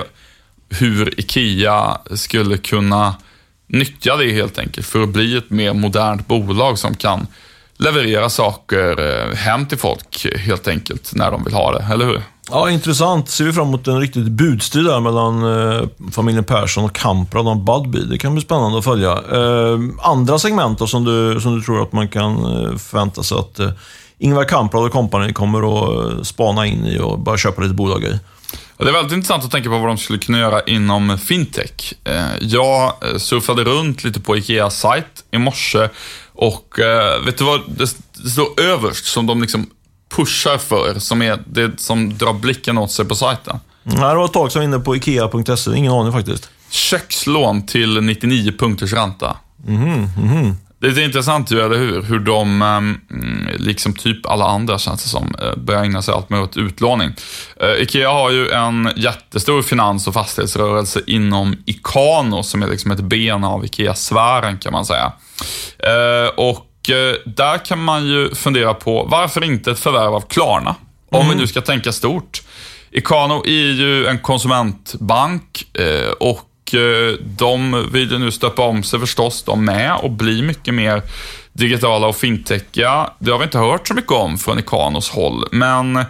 hur 0.70 1.20
IKEA 1.20 1.98
skulle 2.16 2.58
kunna 2.58 3.16
nyttja 3.68 4.16
det 4.16 4.32
helt 4.32 4.60
enkelt 4.60 4.88
för 4.88 5.04
att 5.04 5.10
bli 5.10 5.38
ett 5.38 5.50
mer 5.50 5.74
modernt 5.74 6.28
bolag 6.28 6.80
som 6.80 6.96
kan 6.96 7.28
leverera 7.78 8.30
saker 8.30 9.00
eh, 9.00 9.36
hem 9.36 9.66
till 9.66 9.78
folk 9.78 10.28
helt 10.36 10.68
enkelt 10.68 11.16
när 11.16 11.32
de 11.32 11.44
vill 11.44 11.54
ha 11.54 11.72
det, 11.72 11.88
eller 11.94 12.06
hur? 12.06 12.22
Ja, 12.50 12.70
intressant. 12.70 13.30
Ser 13.30 13.44
vi 13.46 13.54
fram 13.54 13.68
emot 13.68 13.88
en 13.88 14.00
riktigt 14.00 14.28
budstrid 14.28 14.86
där 14.86 15.00
mellan 15.00 15.44
eh, 15.44 15.88
familjen 16.12 16.44
Persson 16.44 16.86
och 16.86 16.96
Kamprad 16.96 17.48
om 17.48 17.66
Budbee. 17.66 18.06
Det 18.10 18.18
kan 18.18 18.34
bli 18.34 18.42
spännande 18.42 18.78
att 18.78 18.84
följa. 18.84 19.12
Eh, 19.12 19.80
andra 20.02 20.40
segment 20.40 20.80
då, 20.80 20.88
som, 20.88 21.04
du, 21.04 21.42
som 21.42 21.56
du 21.56 21.62
tror 21.62 21.82
att 21.82 21.92
man 21.92 22.08
kan 22.08 22.36
eh, 22.36 22.78
förvänta 22.78 23.24
sig 23.24 23.38
att 23.38 23.60
eh, 23.60 23.70
Ingvar 24.18 24.44
Kamprad 24.44 24.84
och 24.84 24.92
company 24.92 25.34
kommer 25.34 25.60
att 25.60 26.12
eh, 26.12 26.24
spana 26.24 26.66
in 26.66 26.86
i 26.86 27.00
och 27.00 27.20
börja 27.20 27.38
köpa 27.38 27.62
lite 27.62 27.74
bolag 27.74 28.04
i? 28.04 28.20
Det 28.78 28.90
är 28.90 28.94
väldigt 28.94 29.14
intressant 29.14 29.44
att 29.44 29.52
tänka 29.52 29.70
på 29.70 29.78
vad 29.78 29.88
de 29.88 29.98
skulle 29.98 30.20
kunna 30.20 30.40
göra 30.40 30.62
inom 30.62 31.18
fintech. 31.18 31.94
Eh, 32.04 32.26
Jag 32.42 32.84
eh, 33.12 33.18
surfade 33.18 33.64
runt 33.64 34.04
lite 34.04 34.20
på 34.20 34.38
Ikeas 34.38 34.80
sajt 34.80 35.24
i 35.32 35.38
morse 35.38 35.90
och 36.34 36.80
eh, 36.80 37.26
vet 37.26 37.38
du 37.38 37.44
vad 37.44 37.62
det 37.68 37.88
står 38.30 38.60
överst 38.62 39.06
som 39.06 39.26
de 39.28 39.42
liksom 39.42 39.70
pushar 40.16 40.58
för, 40.58 41.00
som 41.00 41.22
är 41.22 41.44
det 41.48 41.80
som 41.80 42.18
drar 42.18 42.34
blicken 42.34 42.78
åt 42.78 42.92
sig 42.92 43.06
på 43.06 43.16
sajten? 43.16 43.60
Nej, 43.84 43.96
det 44.10 44.16
var 44.16 44.26
ett 44.26 44.34
tag 44.34 44.52
sedan 44.52 44.64
inne 44.64 44.80
på 44.80 44.96
Ikea.se. 44.96 45.76
Ingen 45.76 45.92
aning 45.92 46.14
faktiskt. 46.14 46.50
Kökslån 46.70 47.66
till 47.66 48.02
99 48.04 48.52
punkters 48.60 48.94
ränta. 48.94 49.38
Mhm, 49.66 50.10
mhm. 50.18 50.56
Det 50.80 50.88
är 50.88 51.00
intressant 51.00 51.52
ju, 51.52 51.62
eller 51.62 51.78
hur? 51.78 52.02
Hur 52.02 52.20
de, 52.20 52.62
ehm, 52.62 52.98
mm, 53.12 53.48
liksom 53.58 53.94
typ 53.94 54.26
alla 54.26 54.46
andra 54.46 54.80
känns 54.80 55.04
det 55.04 55.10
som, 55.10 55.36
eh, 55.42 55.56
börjar 55.58 55.84
ägna 55.84 56.02
sig 56.02 56.14
allt 56.14 56.30
mer 56.30 56.42
åt 56.42 56.58
utlåning. 56.58 57.12
Eh, 57.62 57.82
Ikea 57.82 58.10
har 58.12 58.32
ju 58.32 58.50
en 58.50 58.92
jättestor 58.96 59.62
finans 59.62 60.08
och 60.08 60.14
fastighetsrörelse 60.14 61.02
inom 61.08 61.56
Ikano, 61.66 62.44
som 62.44 62.64
är 62.64 62.68
liksom 62.68 62.92
ett 62.92 63.00
ben 63.02 63.44
av 63.44 63.66
Ikea-sfären 63.66 64.58
kan 64.58 64.74
man 64.74 64.86
säga. 64.86 65.12
Eh, 65.80 66.30
Och 66.38 66.64
där 67.26 67.66
kan 67.66 67.84
man 67.84 68.08
ju 68.08 68.36
fundera 68.36 68.74
på, 68.74 69.04
varför 69.12 69.44
inte 69.44 69.72
ett 69.72 69.80
förvärv 69.80 70.14
av 70.16 70.22
Klarna? 70.22 70.76
Om 71.12 71.30
vi 71.30 71.36
nu 71.36 71.48
ska 71.48 71.62
tänka 71.62 71.92
stort. 71.92 72.42
Ikano 72.92 73.44
är 73.46 73.72
ju 73.72 74.08
en 74.08 74.20
konsumentbank 74.20 75.66
och 76.20 76.42
de 77.20 77.88
vill 77.92 78.12
ju 78.12 78.18
nu 78.20 78.32
stöpa 78.32 78.62
om 78.62 78.84
sig 78.84 79.00
förstås, 79.00 79.44
de 79.44 79.66
med, 79.66 79.96
och 80.02 80.12
bli 80.12 80.42
mycket 80.42 80.74
mer 80.74 81.02
digitala 81.54 82.08
och 82.08 82.16
fintechiga. 82.16 83.10
Det 83.20 83.32
har 83.32 83.38
vi 83.38 83.44
inte 83.44 83.58
hört 83.58 83.88
så 83.88 83.94
mycket 83.94 84.12
om 84.12 84.38
från 84.38 84.60
Ikanos 84.60 85.10
håll, 85.10 85.46
men 85.52 85.96
eh, 85.96 86.04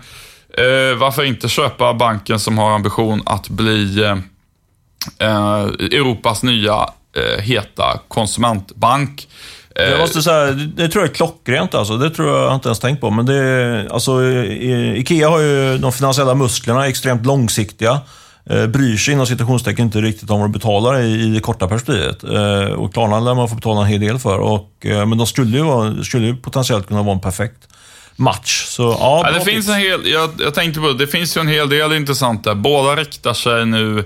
varför 0.98 1.24
inte 1.24 1.50
köpa 1.50 1.94
banken 1.94 2.40
som 2.40 2.58
har 2.58 2.72
ambition 2.72 3.22
att 3.26 3.50
bli 3.50 4.04
eh, 4.04 4.18
eh, 5.20 5.62
Europas 5.80 6.44
nya 6.44 6.90
eh, 7.18 7.42
heta 7.44 8.00
konsumentbank. 8.08 9.28
Eh, 9.76 9.84
Jag 9.90 10.00
måste 10.00 10.22
säga, 10.22 10.52
det, 10.52 10.88
tror 10.88 11.04
jag 11.04 11.12
är 11.12 11.16
klockrent 11.16 11.76
alltså. 11.76 11.98
Det 11.98 12.10
tror 12.10 12.38
jag 12.38 12.56
inte 12.56 12.68
ens 12.68 12.80
tänkt 12.80 13.02
på. 13.02 13.10
Men 13.10 13.26
det, 13.26 13.88
alltså, 13.92 14.24
i- 14.24 14.98
Ikea 15.00 15.30
har 15.30 15.40
ju 15.40 15.78
de 15.78 15.92
finansiella 15.92 16.36
musklerna 16.36 16.88
extremt 16.88 17.26
långsiktiga. 17.26 18.00
Eh, 18.50 18.68
bryr 18.68 18.98
sig 18.98 19.14
inom 19.14 19.28
citationstecken 19.28 19.86
inte 19.86 20.02
riktigt 20.02 20.30
om 20.30 20.40
vad 20.40 20.50
de 20.50 20.52
betalar 20.52 21.02
i, 21.02 21.28
det 21.34 21.40
korta 21.40 21.68
perspektivet. 21.68 22.24
Eh, 22.24 22.74
och 22.74 22.94
Klarna 22.94 23.20
lär 23.20 23.36
man 23.36 23.50
få 23.50 23.56
betala 23.56 23.82
en 23.82 23.88
hel 23.88 24.00
del 24.00 24.20
för. 24.20 24.40
Och, 24.40 24.86
eh, 24.86 25.06
men 25.06 25.18
de 25.18 25.28
skulle 25.28 25.58
ju, 25.58 25.64
vara, 25.64 26.04
skulle 26.04 26.28
ju 26.28 26.36
potentiellt 26.36 26.88
kunna 26.88 27.04
vara 27.04 27.16
en 27.16 27.22
perfekt 27.22 27.68
match. 28.16 28.66
Så, 28.66 28.98
ja, 29.00 29.22
Ja, 29.26 29.32
det 29.32 29.46
finns 29.46 29.70
en 29.70 29.76
hel, 29.76 30.08
jag, 30.08 30.30
jag 30.40 30.54
tänkte 30.54 30.80
på 30.80 30.88
det, 30.88 30.98
det 30.98 31.08
finns 31.08 31.38
ju 31.38 31.42
en 31.42 31.48
hel 31.48 31.70
del 31.70 31.94
intressant 31.94 32.44
där. 32.44 32.56
Båda 32.56 32.96
riktar 32.96 33.34
sig 33.34 33.66
nu 33.66 34.00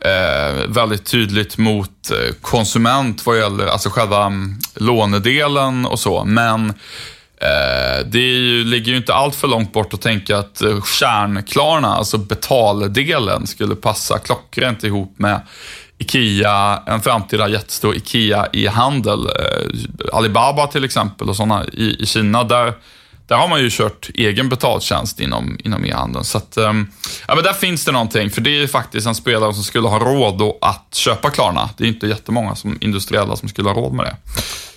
eh, 0.00 0.68
väldigt 0.68 1.04
tydligt 1.04 1.58
mot 1.58 2.10
konsument 2.40 3.26
vad 3.26 3.38
gäller 3.38 3.66
alltså 3.66 3.90
själva 3.90 4.24
mm, 4.24 4.58
lånedelen 4.74 5.86
och 5.86 5.98
så. 5.98 6.24
Men 6.24 6.72
Eh, 7.40 8.06
det 8.06 8.18
ju, 8.18 8.64
ligger 8.64 8.92
ju 8.92 8.96
inte 8.96 9.14
allt 9.14 9.34
för 9.34 9.48
långt 9.48 9.72
bort 9.72 9.94
att 9.94 10.00
tänka 10.00 10.38
att 10.38 10.62
eh, 10.62 10.82
kärnklarna, 10.84 11.88
alltså 11.88 12.18
betaldelen, 12.18 13.46
skulle 13.46 13.74
passa 13.76 14.18
klockrent 14.18 14.84
ihop 14.84 15.18
med 15.18 15.40
Ikea, 15.98 16.82
en 16.86 17.00
framtida 17.00 17.48
jättestor 17.48 17.96
Ikea 17.96 18.46
i 18.52 18.66
handel. 18.66 19.26
Eh, 19.26 20.16
Alibaba 20.16 20.66
till 20.66 20.84
exempel 20.84 21.28
och 21.28 21.36
sådana 21.36 21.64
i, 21.72 21.96
i 22.02 22.06
Kina. 22.06 22.44
Där, 22.44 22.72
där 23.26 23.36
har 23.36 23.48
man 23.48 23.60
ju 23.60 23.70
kört 23.70 24.10
egen 24.14 24.48
betaltjänst 24.48 25.20
inom, 25.20 25.58
inom 25.64 25.84
e-handeln. 25.84 26.24
Så 26.24 26.38
att, 26.38 26.56
ehm, 26.56 26.86
ja, 27.28 27.34
men 27.34 27.44
där 27.44 27.52
finns 27.52 27.84
det 27.84 27.92
någonting, 27.92 28.30
för 28.30 28.40
det 28.40 28.50
är 28.50 28.60
ju 28.60 28.68
faktiskt 28.68 29.06
en 29.06 29.14
spelare 29.14 29.54
som 29.54 29.64
skulle 29.64 29.88
ha 29.88 29.98
råd 29.98 30.38
då 30.38 30.58
att 30.60 30.94
köpa 30.94 31.30
Klarna. 31.30 31.70
Det 31.76 31.84
är 31.84 31.88
inte 31.88 32.06
jättemånga 32.06 32.54
som 32.54 32.78
industriella 32.80 33.36
som 33.36 33.48
skulle 33.48 33.68
ha 33.68 33.76
råd 33.76 33.92
med 33.92 34.06
det. 34.06 34.16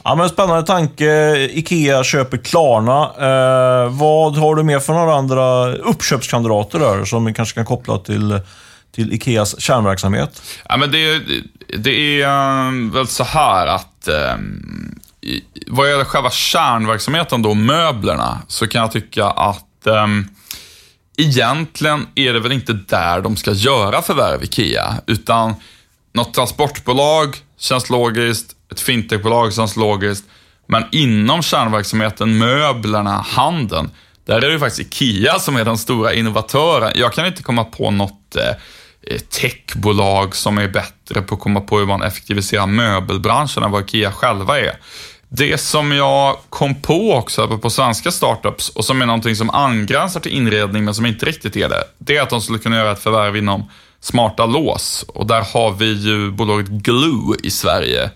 Ja, 0.04 0.16
men 0.16 0.30
spännande 0.30 0.64
tanke. 0.64 1.36
Ikea 1.52 2.04
köper 2.04 2.38
Klarna. 2.38 3.04
Eh, 3.04 3.90
vad 3.90 4.38
har 4.38 4.56
du 4.56 4.64
mer 4.64 4.80
för 4.80 4.94
några 4.94 5.16
andra 5.16 5.74
uppköpskandidater 5.76 6.80
där 6.80 7.06
som 7.06 7.26
vi 7.26 7.34
kanske 7.34 7.56
kan 7.56 7.66
koppla 7.66 7.98
till, 7.98 8.40
till 8.96 9.14
Ikeas 9.14 9.62
kärnverksamhet? 9.62 10.42
Ja, 10.70 10.78
men 10.78 10.92
det, 10.92 11.22
det 11.78 12.22
är 12.22 12.28
ehm, 12.28 12.92
väl 12.92 13.08
så 13.08 13.24
här 13.24 13.68
att 13.68 14.08
eh, 14.08 14.36
vad 15.68 15.90
gäller 15.90 16.06
själva 16.06 16.30
kärnverksamheten 16.30 17.42
då, 17.42 17.54
möblerna, 17.54 18.42
så 18.48 18.68
kan 18.68 18.82
jag 18.82 18.92
tycka 18.92 19.26
att 19.26 19.88
eh, 19.88 20.08
egentligen 21.18 22.08
är 22.16 22.34
det 22.34 22.40
väl 22.40 22.52
inte 22.52 22.74
där 22.74 23.22
de 23.22 23.38
ska 23.38 23.52
göra 23.52 24.02
förvärv 24.02 24.44
IKEA, 24.44 24.94
utan 25.08 25.56
något 26.14 26.34
transportbolag 26.34 27.38
känns 27.60 27.90
logiskt, 27.90 28.56
ett 28.72 28.80
fintechbolag 28.80 29.54
känns 29.54 29.76
logiskt, 29.76 30.26
men 30.68 30.84
inom 30.92 31.42
kärnverksamheten, 31.42 32.38
möblerna, 32.38 33.26
handeln, 33.28 33.90
där 34.26 34.36
är 34.36 34.42
det 34.42 34.52
ju 34.52 34.60
faktiskt 34.60 35.02
IKEA 35.02 35.40
som 35.40 35.56
är 35.56 35.66
den 35.66 35.78
stora 35.78 36.14
innovatören. 36.14 36.92
Jag 36.96 37.14
kan 37.14 37.26
inte 37.26 37.44
komma 37.44 37.64
på 37.64 37.92
något 37.92 38.36
eh, 38.36 38.50
eh 39.14 39.20
techbolag 39.20 40.36
som 40.36 40.58
är 40.58 40.68
bättre 40.68 41.22
på 41.22 41.36
att 41.36 41.42
komma 41.42 41.62
på 41.62 41.80
hur 41.80 41.86
man 41.86 42.02
effektiviserar 42.02 42.68
möbelbranschen 42.68 43.64
än 43.64 43.72
vad 43.72 43.84
IKEA 43.84 44.12
själva 44.12 44.60
är. 44.60 44.80
Det 45.30 45.58
som 45.58 45.92
jag 45.92 46.38
kom 46.50 46.82
på 46.82 47.14
också 47.14 47.58
på 47.58 47.70
svenska 47.70 48.12
startups 48.12 48.70
och 48.70 48.86
som 48.86 49.02
är 49.02 49.06
någonting 49.06 49.36
som 49.36 49.50
angränsar 49.50 50.20
till 50.20 50.32
inredning 50.32 50.86
men 50.86 50.94
som 50.94 51.06
inte 51.06 51.26
riktigt 51.26 51.56
är 51.56 51.70
det, 51.70 51.84
det 51.98 52.18
är 52.18 52.22
att 52.22 52.30
de 52.30 52.42
skulle 52.42 52.60
kunna 52.60 52.76
göra 52.76 52.92
ett 52.92 53.04
förvärv 53.04 53.38
inom 53.38 53.70
smarta 54.02 54.46
lås. 54.46 55.06
Och 55.08 55.28
där 55.28 55.42
har 55.54 55.72
vi 55.72 55.94
ju 55.94 56.32
bolaget 56.32 56.68
Glue 56.68 57.38
i 57.44 57.52
Sverige 57.52 58.10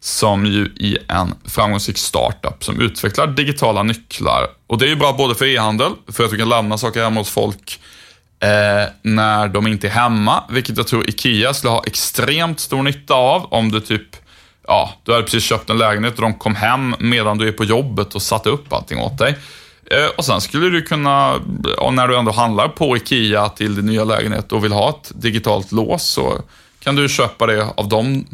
som 0.00 0.46
ju 0.46 0.64
är 0.80 1.12
en 1.14 1.34
framgångsrik 1.44 1.98
startup 1.98 2.64
som 2.64 2.80
utvecklar 2.80 3.26
digitala 3.26 3.82
nycklar. 3.82 4.46
Och 4.66 4.78
det 4.78 4.84
är 4.84 4.88
ju 4.88 4.96
bra 4.96 5.12
både 5.12 5.34
för 5.34 5.44
e-handel, 5.44 5.92
för 6.12 6.24
att 6.24 6.30
du 6.30 6.38
kan 6.38 6.48
lämna 6.48 6.78
saker 6.78 7.02
hemma 7.02 7.20
hos 7.20 7.30
folk 7.30 7.80
eh, 8.40 8.92
när 9.02 9.48
de 9.48 9.66
inte 9.66 9.86
är 9.86 9.90
hemma, 9.90 10.44
vilket 10.50 10.76
jag 10.76 10.86
tror 10.86 11.08
IKEA 11.08 11.54
skulle 11.54 11.70
ha 11.70 11.84
extremt 11.86 12.60
stor 12.60 12.82
nytta 12.82 13.14
av 13.14 13.44
om 13.44 13.70
du 13.70 13.80
typ 13.80 14.16
Ja, 14.70 14.92
du 15.04 15.12
hade 15.12 15.24
precis 15.24 15.44
köpt 15.44 15.70
en 15.70 15.78
lägenhet 15.78 16.14
och 16.14 16.22
de 16.22 16.34
kom 16.34 16.54
hem 16.54 16.94
medan 16.98 17.38
du 17.38 17.48
är 17.48 17.52
på 17.52 17.64
jobbet 17.64 18.14
och 18.14 18.22
satte 18.22 18.48
upp 18.48 18.72
allting 18.72 18.98
åt 18.98 19.18
dig. 19.18 19.38
Eh, 19.90 20.06
och 20.16 20.24
sen 20.24 20.40
skulle 20.40 20.70
du 20.70 20.82
kunna, 20.82 21.40
och 21.78 21.94
när 21.94 22.08
du 22.08 22.18
ändå 22.18 22.32
handlar 22.32 22.68
på 22.68 22.96
IKEA 22.96 23.48
till 23.48 23.74
din 23.74 23.86
nya 23.86 24.04
lägenhet 24.04 24.52
och 24.52 24.64
vill 24.64 24.72
ha 24.72 24.88
ett 24.90 25.12
digitalt 25.14 25.72
lås 25.72 26.04
så 26.04 26.40
kan 26.80 26.96
du 26.96 27.08
köpa 27.08 27.46
det 27.46 27.66
av 27.76 27.88
dem 27.88 28.26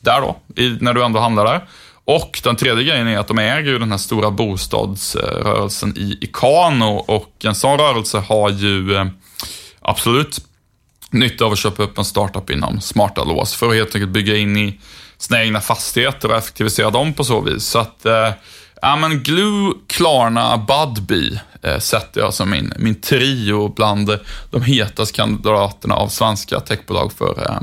där 0.00 0.20
då, 0.20 0.36
när 0.80 0.94
du 0.94 1.04
ändå 1.04 1.20
handlar 1.20 1.44
där. 1.44 1.68
Och 2.04 2.40
den 2.44 2.56
tredje 2.56 2.84
grejen 2.84 3.08
är 3.08 3.18
att 3.18 3.28
de 3.28 3.38
äger 3.38 3.72
ju 3.72 3.78
den 3.78 3.90
här 3.90 3.98
stora 3.98 4.30
bostadsrörelsen 4.30 5.96
i 5.96 6.18
Ikano 6.20 6.94
och 6.94 7.44
en 7.44 7.54
sån 7.54 7.78
rörelse 7.78 8.18
har 8.18 8.50
ju 8.50 8.96
eh, 8.96 9.06
absolut 9.80 10.40
nytta 11.10 11.44
av 11.44 11.52
att 11.52 11.58
köpa 11.58 11.82
upp 11.82 11.98
en 11.98 12.04
startup 12.04 12.50
inom 12.50 12.80
smarta 12.80 13.24
lås 13.24 13.54
för 13.54 13.68
att 13.68 13.74
helt 13.74 13.94
enkelt 13.94 14.12
bygga 14.12 14.36
in 14.36 14.56
i 14.56 14.80
sina 15.18 15.42
egna 15.42 15.60
fastigheter 15.60 16.30
och 16.30 16.36
effektivisera 16.36 16.90
dem 16.90 17.12
på 17.14 17.24
så 17.24 17.40
vis. 17.40 17.64
Så 17.64 17.78
att, 17.78 18.06
eh, 18.06 18.30
ja 18.86 18.96
men 18.96 19.22
Glue, 19.22 19.72
Klarna, 19.86 20.58
Budbee 20.58 21.40
eh, 21.62 21.78
sätter 21.78 22.20
jag 22.20 22.34
som 22.34 22.50
min, 22.50 22.72
min 22.78 23.00
trio 23.00 23.68
bland 23.68 24.18
de 24.50 24.62
hetaste 24.62 25.16
kandidaterna 25.16 25.94
av 25.94 26.08
svenska 26.08 26.60
techbolag 26.60 27.12
för, 27.12 27.42
eh, 27.50 27.60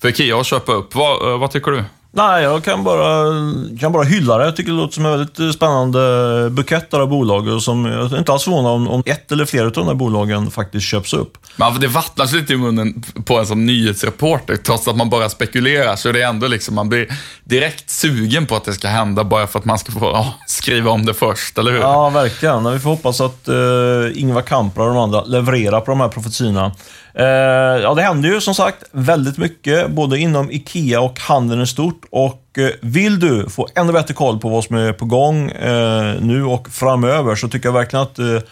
för 0.00 0.08
Ikea 0.08 0.40
att 0.40 0.46
köpa 0.46 0.72
upp. 0.72 0.94
Va, 0.94 1.30
eh, 1.30 1.38
vad 1.38 1.50
tycker 1.50 1.70
du? 1.70 1.84
Nej, 2.16 2.42
jag 2.42 2.64
kan 2.64 2.84
bara, 2.84 3.32
kan 3.80 3.92
bara 3.92 4.04
hylla 4.04 4.38
det. 4.38 4.44
Jag 4.44 4.56
tycker 4.56 4.72
det 4.72 4.76
låter 4.76 4.94
som 4.94 5.06
en 5.06 5.10
väldigt 5.10 5.54
spännande 5.54 6.50
bukett 6.50 6.94
av 6.94 7.08
bolag. 7.08 7.48
Och 7.48 7.62
som, 7.62 7.84
jag 7.84 8.12
är 8.12 8.18
inte 8.18 8.32
alls 8.32 8.44
förvånad 8.44 8.72
om, 8.72 8.88
om 8.88 9.02
ett 9.06 9.32
eller 9.32 9.44
flera 9.44 9.66
av 9.66 9.72
de 9.72 9.86
här 9.86 9.94
bolagen 9.94 10.50
faktiskt 10.50 10.86
köps 10.86 11.12
upp. 11.12 11.38
Men 11.56 11.80
det 11.80 11.86
vattnas 11.86 12.32
lite 12.32 12.52
i 12.52 12.56
munnen 12.56 13.04
på 13.24 13.38
en 13.38 13.46
som 13.46 13.66
nyhetsreporter, 13.66 14.56
trots 14.56 14.88
att 14.88 14.96
man 14.96 15.10
bara 15.10 15.28
spekulerar. 15.28 15.96
Så 15.96 16.12
det 16.12 16.22
är 16.22 16.28
ändå 16.28 16.46
liksom, 16.46 16.74
man 16.74 16.88
blir 16.88 17.08
direkt 17.44 17.90
sugen 17.90 18.46
på 18.46 18.56
att 18.56 18.64
det 18.64 18.72
ska 18.72 18.88
hända, 18.88 19.24
bara 19.24 19.46
för 19.46 19.58
att 19.58 19.64
man 19.64 19.78
ska 19.78 19.92
få 19.92 20.00
ja, 20.00 20.34
skriva 20.46 20.90
om 20.90 21.06
det 21.06 21.14
först, 21.14 21.58
eller 21.58 21.72
hur? 21.72 21.80
Ja, 21.80 22.10
verkligen. 22.10 22.72
Vi 22.72 22.78
får 22.78 22.90
hoppas 22.90 23.20
att 23.20 23.48
uh, 23.48 24.20
Ingvar 24.20 24.42
Kamprad 24.42 24.88
och 24.88 24.94
de 24.94 25.00
andra 25.02 25.24
levererar 25.24 25.80
på 25.80 25.90
de 25.90 26.00
här 26.00 26.08
profetiorna. 26.08 26.72
Eh, 27.18 27.82
ja, 27.82 27.94
det 27.94 28.02
händer 28.02 28.28
ju 28.28 28.40
som 28.40 28.54
sagt 28.54 28.84
väldigt 28.92 29.38
mycket, 29.38 29.90
både 29.90 30.18
inom 30.18 30.50
IKEA 30.50 31.00
och 31.00 31.20
handeln 31.20 31.62
i 31.62 31.66
stort. 31.66 32.04
Och 32.10 32.58
eh, 32.58 32.70
vill 32.80 33.20
du 33.20 33.50
få 33.50 33.68
ännu 33.74 33.92
bättre 33.92 34.14
koll 34.14 34.38
på 34.38 34.48
vad 34.48 34.64
som 34.64 34.76
är 34.76 34.92
på 34.92 35.04
gång 35.04 35.50
eh, 35.50 36.14
nu 36.20 36.44
och 36.44 36.68
framöver, 36.68 37.34
så 37.34 37.48
tycker 37.48 37.68
jag 37.68 37.72
verkligen 37.72 38.02
att 38.02 38.44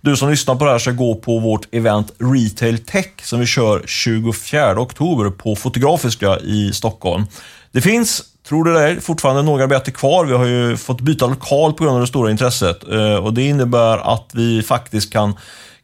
du 0.00 0.16
som 0.16 0.30
lyssnar 0.30 0.54
på 0.54 0.64
det 0.64 0.70
här 0.70 0.78
ska 0.78 0.90
gå 0.90 1.14
på 1.14 1.38
vårt 1.38 1.74
event 1.74 2.12
Retail 2.18 2.78
Tech 2.78 3.10
som 3.22 3.40
vi 3.40 3.46
kör 3.46 3.82
24 3.86 4.80
oktober 4.80 5.30
på 5.30 5.56
Fotografiska 5.56 6.38
i 6.38 6.72
Stockholm. 6.72 7.24
Det 7.72 7.80
finns, 7.80 8.22
tror 8.48 8.64
du 8.64 8.72
det, 8.72 9.00
fortfarande 9.00 9.42
några 9.42 9.66
biljetter 9.66 9.92
kvar. 9.92 10.24
Vi 10.24 10.32
har 10.32 10.44
ju 10.44 10.76
fått 10.76 11.00
byta 11.00 11.26
lokal 11.26 11.72
på 11.72 11.84
grund 11.84 11.96
av 11.96 12.00
det 12.00 12.06
stora 12.06 12.30
intresset 12.30 12.82
och 13.22 13.34
det 13.34 13.42
innebär 13.42 14.14
att 14.14 14.30
vi 14.32 14.62
faktiskt 14.62 15.12
kan 15.12 15.34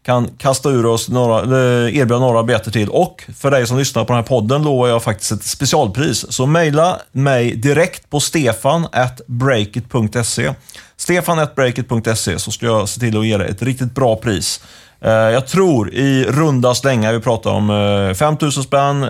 kan 0.02 0.28
kasta 0.38 0.70
ur 0.70 0.86
oss 0.86 1.08
några, 1.08 1.42
eh, 1.42 1.96
erbjuda 1.96 2.18
några 2.18 2.42
biljetter 2.42 2.70
till. 2.70 2.88
Och 2.88 3.24
för 3.36 3.50
dig 3.50 3.66
som 3.66 3.78
lyssnar 3.78 4.04
på 4.04 4.12
den 4.12 4.22
här 4.22 4.28
podden 4.28 4.62
lovar 4.62 4.88
jag 4.88 5.02
faktiskt 5.02 5.32
ett 5.32 5.44
specialpris. 5.44 6.32
Så 6.32 6.46
mejla 6.46 6.98
mig 7.12 7.56
direkt 7.56 8.10
på 8.10 8.20
stefan.breakit.se 8.20 10.52
stefan.breakit.se 10.96 12.38
så 12.38 12.50
ska 12.50 12.66
jag 12.66 12.88
se 12.88 13.00
till 13.00 13.18
att 13.18 13.26
ge 13.26 13.36
dig 13.36 13.50
ett 13.50 13.62
riktigt 13.62 13.94
bra 13.94 14.16
pris. 14.16 14.60
Eh, 15.00 15.10
jag 15.10 15.46
tror 15.46 15.94
i 15.94 16.24
runda 16.24 16.74
slängar, 16.74 17.12
vi 17.12 17.20
pratar 17.20 17.50
om 17.50 17.70
eh, 17.70 18.14
5000 18.14 18.62
spänn 18.62 19.06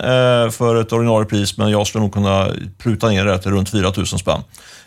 för 0.52 0.80
ett 0.80 0.92
ordinarie 0.92 1.26
pris, 1.26 1.58
men 1.58 1.70
jag 1.70 1.86
skulle 1.86 2.02
nog 2.02 2.12
kunna 2.12 2.48
pruta 2.78 3.08
ner 3.08 3.24
det 3.24 3.38
till 3.38 3.50
runt 3.50 3.70
4000 3.70 4.18
spänn. 4.18 4.40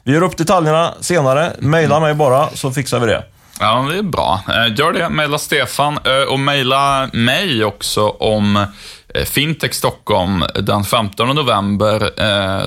Vi 0.03 0.13
gör 0.13 0.23
upp 0.23 0.37
detaljerna 0.37 0.93
senare. 0.99 1.51
Mejla 1.59 1.99
mig 1.99 2.13
bara 2.13 2.49
så 2.53 2.71
fixar 2.71 2.99
vi 2.99 3.07
det. 3.07 3.23
Ja, 3.59 3.87
det 3.91 3.97
är 3.97 4.03
bra. 4.03 4.41
Eh, 4.47 4.73
gör 4.75 4.93
det. 4.93 5.09
mejla 5.09 5.37
Stefan 5.37 5.99
eh, 6.05 6.21
och 6.21 6.39
mejla 6.39 7.09
mig 7.13 7.65
också 7.65 8.09
om 8.09 8.55
eh, 8.55 8.65
Fintech 9.25 9.73
Stockholm 9.73 10.45
den 10.55 10.83
15 10.83 11.35
november. 11.35 11.99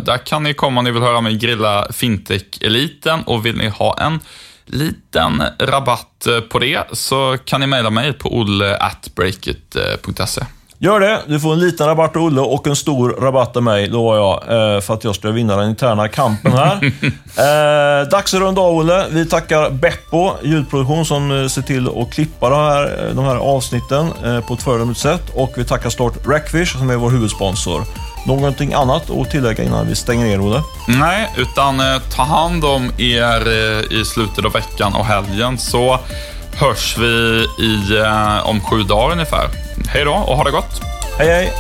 Där 0.00 0.26
kan 0.26 0.42
ni 0.42 0.54
komma 0.54 0.80
om 0.80 0.84
ni 0.84 0.90
vill 0.90 1.02
höra 1.02 1.20
mig 1.20 1.36
grilla 1.36 1.86
Fintech-eliten 1.90 3.22
och 3.22 3.46
vill 3.46 3.56
ni 3.56 3.68
ha 3.68 3.98
en 4.00 4.20
liten 4.66 5.42
rabatt 5.58 6.26
på 6.48 6.58
det 6.58 6.82
så 6.92 7.38
kan 7.44 7.60
ni 7.60 7.66
mejla 7.66 7.90
mig 7.90 8.12
på 8.12 8.38
olle.breakit.se. 8.38 10.42
Gör 10.78 11.00
det. 11.00 11.22
Du 11.26 11.40
får 11.40 11.52
en 11.52 11.58
liten 11.58 11.86
rabatt 11.86 12.16
av 12.16 12.22
Olle 12.22 12.40
och 12.40 12.66
en 12.66 12.76
stor 12.76 13.10
rabatt 13.10 13.56
av 13.56 13.62
mig, 13.62 13.86
lovar 13.86 14.16
jag, 14.16 14.74
eh, 14.74 14.80
för 14.80 14.94
att 14.94 15.04
jag 15.04 15.14
ska 15.14 15.30
vinna 15.30 15.56
den 15.56 15.70
interna 15.70 16.08
kampen 16.08 16.52
här. 16.52 16.74
eh, 18.02 18.08
dags 18.08 18.34
att 18.34 18.40
runda 18.40 18.60
av, 18.60 18.74
Olle. 18.74 19.06
Vi 19.10 19.26
tackar 19.26 19.70
Beppo 19.70 20.32
ljudproduktion 20.42 21.04
som 21.04 21.42
eh, 21.42 21.48
ser 21.48 21.62
till 21.62 21.88
att 21.88 22.12
klippa 22.12 22.50
de 22.50 22.58
här, 22.58 23.10
de 23.14 23.24
här 23.24 23.36
avsnitten 23.36 24.10
på 24.48 24.54
ett 24.54 24.62
föredömligt 24.62 25.00
sätt. 25.00 25.22
Och 25.34 25.52
vi 25.56 25.64
tackar 25.64 25.90
Start 25.90 26.26
Rackfish 26.26 26.78
som 26.78 26.90
är 26.90 26.96
vår 26.96 27.10
huvudsponsor. 27.10 27.82
Någonting 28.26 28.72
annat 28.72 29.10
att 29.10 29.30
tillägga 29.30 29.64
innan 29.64 29.88
vi 29.88 29.94
stänger 29.94 30.26
ner, 30.26 30.40
Olle? 30.40 30.62
Nej, 30.88 31.30
utan 31.36 31.80
ta 32.16 32.22
hand 32.22 32.64
om 32.64 32.90
er 32.98 33.48
i 33.92 34.04
slutet 34.04 34.44
av 34.44 34.52
veckan 34.52 34.94
och 34.94 35.04
helgen 35.06 35.58
så 35.58 35.98
hörs 36.56 36.98
vi 36.98 37.06
i, 37.58 38.02
om 38.44 38.60
sju 38.60 38.82
dagar 38.82 39.12
ungefär. 39.12 39.65
Hej 39.88 40.04
då 40.04 40.12
och 40.12 40.36
ha 40.36 40.44
det 40.44 40.50
gott. 40.50 40.80
Hej 41.18 41.28
hej. 41.28 41.52